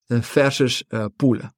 versus 0.08 0.84
uh, 0.90 1.06
poelen. 1.16 1.56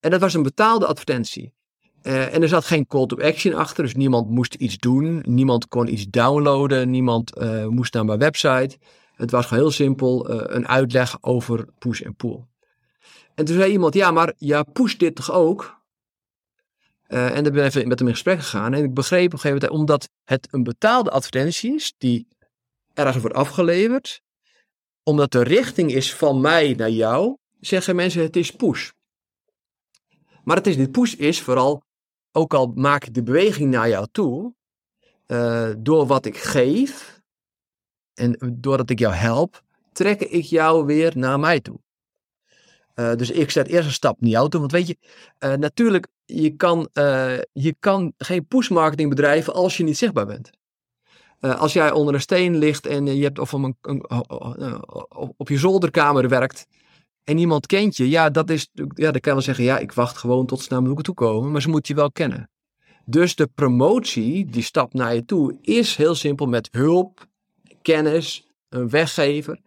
En 0.00 0.10
dat 0.10 0.20
was 0.20 0.34
een 0.34 0.42
betaalde 0.42 0.86
advertentie. 0.86 1.54
en 2.02 2.42
er 2.42 2.48
zat 2.48 2.64
geen 2.64 2.86
call 2.86 3.06
to 3.06 3.16
action 3.16 3.54
achter, 3.54 3.84
dus 3.84 3.94
niemand 3.94 4.30
moest 4.30 4.54
iets 4.54 4.78
doen, 4.78 5.22
niemand 5.26 5.68
kon 5.68 5.92
iets 5.92 6.06
downloaden, 6.08 6.90
niemand 6.90 7.40
moest 7.68 7.94
naar 7.94 8.04
mijn 8.04 8.18
website. 8.18 8.78
Het 9.14 9.30
was 9.30 9.46
gewoon 9.46 9.62
heel 9.62 9.72
simpel 9.72 10.30
een 10.50 10.68
uitleg 10.68 11.18
over 11.20 11.68
push 11.78 12.00
en 12.00 12.14
pool. 12.14 12.48
En 13.34 13.44
toen 13.44 13.56
zei 13.56 13.72
iemand, 13.72 13.94
ja, 13.94 14.10
maar 14.10 14.32
ja, 14.36 14.62
push 14.62 14.94
dit 14.94 15.14
toch 15.14 15.32
ook? 15.32 15.81
Uh, 17.12 17.36
en 17.36 17.44
dan 17.44 17.52
ben 17.52 17.64
ik 17.64 17.74
even 17.74 17.88
met 17.88 17.98
hem 17.98 18.08
in 18.08 18.14
gesprek 18.14 18.38
gegaan. 18.38 18.74
En 18.74 18.84
ik 18.84 18.94
begreep 18.94 19.26
op 19.26 19.32
een 19.32 19.38
gegeven 19.38 19.60
moment, 19.60 19.80
omdat 19.80 20.08
het 20.24 20.48
een 20.50 20.62
betaalde 20.62 21.10
advertentie 21.10 21.74
is, 21.74 21.94
die 21.98 22.26
ergens 22.94 23.20
wordt 23.20 23.36
afgeleverd, 23.36 24.22
omdat 25.02 25.32
de 25.32 25.42
richting 25.42 25.92
is 25.92 26.14
van 26.14 26.40
mij 26.40 26.74
naar 26.74 26.90
jou, 26.90 27.36
zeggen 27.60 27.96
mensen 27.96 28.22
het 28.22 28.36
is 28.36 28.50
push. 28.50 28.90
Maar 30.44 30.56
het 30.56 30.66
is 30.66 30.76
niet 30.76 30.90
push, 30.90 31.14
is 31.14 31.40
vooral, 31.40 31.82
ook 32.32 32.54
al 32.54 32.72
maak 32.74 33.04
ik 33.04 33.14
de 33.14 33.22
beweging 33.22 33.70
naar 33.70 33.88
jou 33.88 34.06
toe, 34.12 34.54
uh, 35.26 35.70
door 35.78 36.06
wat 36.06 36.26
ik 36.26 36.36
geef 36.36 37.20
en 38.14 38.54
doordat 38.54 38.90
ik 38.90 38.98
jou 38.98 39.14
help, 39.14 39.62
trek 39.92 40.20
ik 40.20 40.44
jou 40.44 40.84
weer 40.84 41.18
naar 41.18 41.40
mij 41.40 41.60
toe. 41.60 41.80
Uh, 42.94 43.14
dus 43.14 43.30
ik 43.30 43.50
zet 43.50 43.68
eerst 43.68 43.86
een 43.86 43.92
stap 43.92 44.16
jou 44.20 44.48
toe. 44.48 44.60
Want 44.60 44.72
weet 44.72 44.86
je, 44.86 44.96
uh, 45.44 45.54
natuurlijk 45.54 46.06
je 46.24 46.50
kan, 46.56 46.88
uh, 46.94 47.38
je 47.52 47.74
kan 47.78 48.12
geen 48.18 48.46
push-marketing 48.46 49.08
bedrijven 49.08 49.54
als 49.54 49.76
je 49.76 49.84
niet 49.84 49.98
zichtbaar 49.98 50.26
bent. 50.26 50.50
Als 51.40 51.72
jij 51.72 51.92
onder 51.92 52.14
een 52.14 52.20
steen 52.20 52.58
ligt 52.58 52.86
en 52.86 53.06
je 53.06 53.22
hebt 53.22 53.38
of 53.38 53.52
een, 53.52 53.76
een, 53.80 54.04
op 55.36 55.48
je 55.48 55.58
zolderkamer 55.58 56.28
werkt 56.28 56.66
en 57.24 57.36
niemand 57.36 57.66
kent 57.66 57.96
je, 57.96 58.08
ja, 58.08 58.30
dat 58.30 58.50
is, 58.50 58.68
ja, 58.72 59.10
dan 59.10 59.20
kan 59.20 59.20
je 59.20 59.32
wel 59.32 59.40
zeggen, 59.40 59.64
ja, 59.64 59.78
ik 59.78 59.92
wacht 59.92 60.16
gewoon 60.16 60.46
tot 60.46 60.60
ze 60.60 60.66
naar 60.70 60.82
me 60.82 60.94
toe 60.94 61.14
komen, 61.14 61.50
maar 61.50 61.62
ze 61.62 61.68
moeten 61.68 61.94
je 61.94 62.00
wel 62.00 62.12
kennen. 62.12 62.50
Dus 63.04 63.34
de 63.34 63.46
promotie, 63.46 64.46
die 64.46 64.62
stap 64.62 64.94
naar 64.94 65.14
je 65.14 65.24
toe, 65.24 65.58
is 65.60 65.96
heel 65.96 66.14
simpel 66.14 66.46
met 66.46 66.68
hulp, 66.70 67.26
kennis, 67.82 68.46
een 68.68 68.88
weggever. 68.88 69.60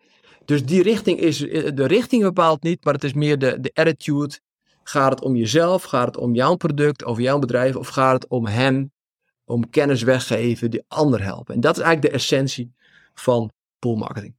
Dus 0.46 0.66
die 0.66 0.84
richting 0.84 1.20
is, 1.20 1.38
de 1.74 1.86
richting 1.88 2.24
bepaalt 2.24 2.64
niet, 2.64 2.84
maar 2.84 2.94
het 2.94 3.04
is 3.04 3.14
meer 3.14 3.40
de, 3.40 3.60
de 3.60 3.72
attitude 3.74 4.40
Gaat 4.88 5.12
het 5.12 5.22
om 5.22 5.36
jezelf? 5.36 5.84
Gaat 5.84 6.06
het 6.06 6.18
om 6.18 6.36
jouw 6.36 6.56
product, 6.56 7.04
over 7.04 7.22
jouw 7.22 7.40
bedrijf? 7.40 7.76
Of 7.76 7.88
gaat 7.88 8.14
het 8.14 8.28
om 8.28 8.46
hem, 8.46 8.92
om 9.46 9.70
kennis 9.70 10.02
weggeven, 10.02 10.72
die 10.72 10.84
ander 10.88 11.24
helpen? 11.24 11.56
En 11.56 11.62
dat 11.62 11.78
is 11.78 11.84
eigenlijk 11.84 12.14
de 12.14 12.20
essentie 12.20 12.74
van 13.14 13.52
poolmarketing. 13.80 14.36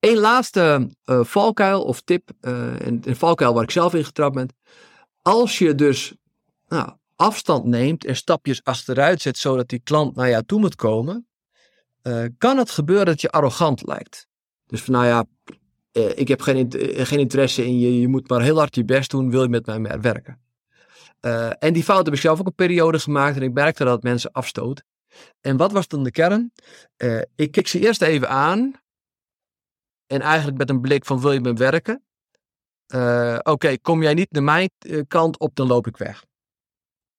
Eén 0.00 0.16
laatste 0.16 0.90
uh, 1.04 1.24
valkuil 1.24 1.82
of 1.82 2.00
tip, 2.00 2.30
uh, 2.40 2.74
een, 2.78 3.02
een, 3.04 3.16
valkuil 3.16 3.54
waar 3.54 3.62
ik 3.62 3.70
zelf 3.70 3.94
in 3.94 4.04
getrapt 4.04 4.34
ben. 4.34 4.48
Als 5.22 5.58
je 5.58 5.74
dus 5.74 6.14
nou, 6.68 6.92
afstand 7.16 7.64
neemt 7.64 8.04
en 8.04 8.16
stapjes 8.16 8.64
achteruit 8.64 9.22
zet 9.22 9.38
zodat 9.38 9.68
die 9.68 9.80
klant 9.84 10.16
naar 10.16 10.28
jou 10.28 10.44
toe 10.44 10.60
moet 10.60 10.76
komen, 10.76 11.27
uh, 12.08 12.24
kan 12.38 12.58
het 12.58 12.70
gebeuren 12.70 13.06
dat 13.06 13.20
je 13.20 13.30
arrogant 13.30 13.86
lijkt. 13.86 14.26
Dus 14.66 14.82
van 14.82 14.94
nou 14.94 15.06
ja, 15.06 15.24
uh, 15.92 16.18
ik 16.18 16.28
heb 16.28 16.40
geen, 16.40 16.76
uh, 16.76 17.04
geen 17.06 17.18
interesse 17.18 17.64
in 17.64 17.78
je, 17.78 18.00
je 18.00 18.08
moet 18.08 18.28
maar 18.28 18.42
heel 18.42 18.58
hard 18.58 18.74
je 18.74 18.84
best 18.84 19.10
doen, 19.10 19.30
wil 19.30 19.42
je 19.42 19.48
met 19.48 19.66
mij 19.66 20.00
werken. 20.00 20.40
En 21.58 21.72
die 21.72 21.84
fout 21.84 22.04
heb 22.04 22.14
ik 22.14 22.20
zelf 22.20 22.40
ook 22.40 22.46
een 22.46 22.54
periode 22.54 22.98
gemaakt 22.98 23.36
en 23.36 23.42
ik 23.42 23.52
merkte 23.52 23.84
dat 23.84 24.02
mensen 24.02 24.32
afstoot. 24.32 24.82
En 25.40 25.56
wat 25.56 25.72
was 25.72 25.88
dan 25.88 26.02
de 26.02 26.10
kern? 26.10 26.52
ik 27.34 27.50
keek 27.50 27.68
ze 27.68 27.80
eerst 27.80 28.02
even 28.02 28.28
aan 28.28 28.72
en 30.06 30.20
eigenlijk 30.20 30.58
met 30.58 30.70
een 30.70 30.80
blik 30.80 31.04
van 31.04 31.20
wil 31.20 31.32
je 31.32 31.40
met 31.40 31.52
me 31.52 31.58
werken? 31.58 32.02
Oké, 33.52 33.78
kom 33.78 34.02
jij 34.02 34.14
niet 34.14 34.30
naar 34.30 34.42
mijn 34.42 34.70
kant 35.08 35.38
op, 35.38 35.54
dan 35.54 35.66
loop 35.66 35.86
ik 35.86 35.96
weg. 35.96 36.24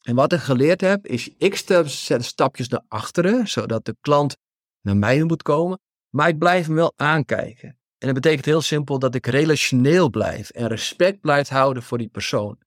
En 0.01 0.15
wat 0.15 0.33
ik 0.33 0.39
geleerd 0.39 0.81
heb, 0.81 1.07
is 1.07 1.29
ik 1.37 1.55
zet 1.85 2.25
stapjes 2.25 2.67
naar 2.67 2.83
achteren, 2.87 3.47
zodat 3.47 3.85
de 3.85 3.95
klant 4.01 4.37
naar 4.81 4.97
mij 4.97 5.23
moet 5.23 5.41
komen. 5.41 5.79
Maar 6.09 6.27
ik 6.27 6.37
blijf 6.37 6.65
hem 6.65 6.75
wel 6.75 6.93
aankijken. 6.95 7.67
En 7.97 8.07
dat 8.07 8.13
betekent 8.13 8.45
heel 8.45 8.61
simpel 8.61 8.99
dat 8.99 9.15
ik 9.15 9.25
relationeel 9.25 10.09
blijf 10.09 10.49
en 10.49 10.67
respect 10.67 11.21
blijf 11.21 11.47
houden 11.47 11.83
voor 11.83 11.97
die 11.97 12.07
persoon. 12.07 12.57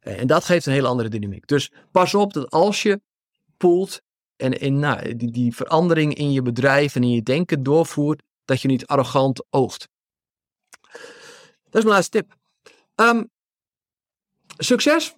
En 0.00 0.26
dat 0.26 0.44
geeft 0.44 0.66
een 0.66 0.72
hele 0.72 0.88
andere 0.88 1.08
dynamiek. 1.08 1.46
Dus 1.46 1.72
pas 1.92 2.14
op 2.14 2.32
dat 2.32 2.50
als 2.50 2.82
je 2.82 3.00
poelt 3.56 4.00
en 4.36 4.60
in, 4.60 4.78
nou, 4.78 5.16
die, 5.16 5.30
die 5.30 5.54
verandering 5.54 6.14
in 6.14 6.32
je 6.32 6.42
bedrijf 6.42 6.94
en 6.94 7.02
in 7.02 7.10
je 7.10 7.22
denken 7.22 7.62
doorvoert, 7.62 8.22
dat 8.44 8.62
je 8.62 8.68
niet 8.68 8.86
arrogant 8.86 9.44
oogt. 9.50 9.88
Dat 11.64 11.82
is 11.82 11.82
mijn 11.82 11.86
laatste 11.86 12.18
tip. 12.18 12.36
Um, 12.94 13.30
succes 14.58 15.14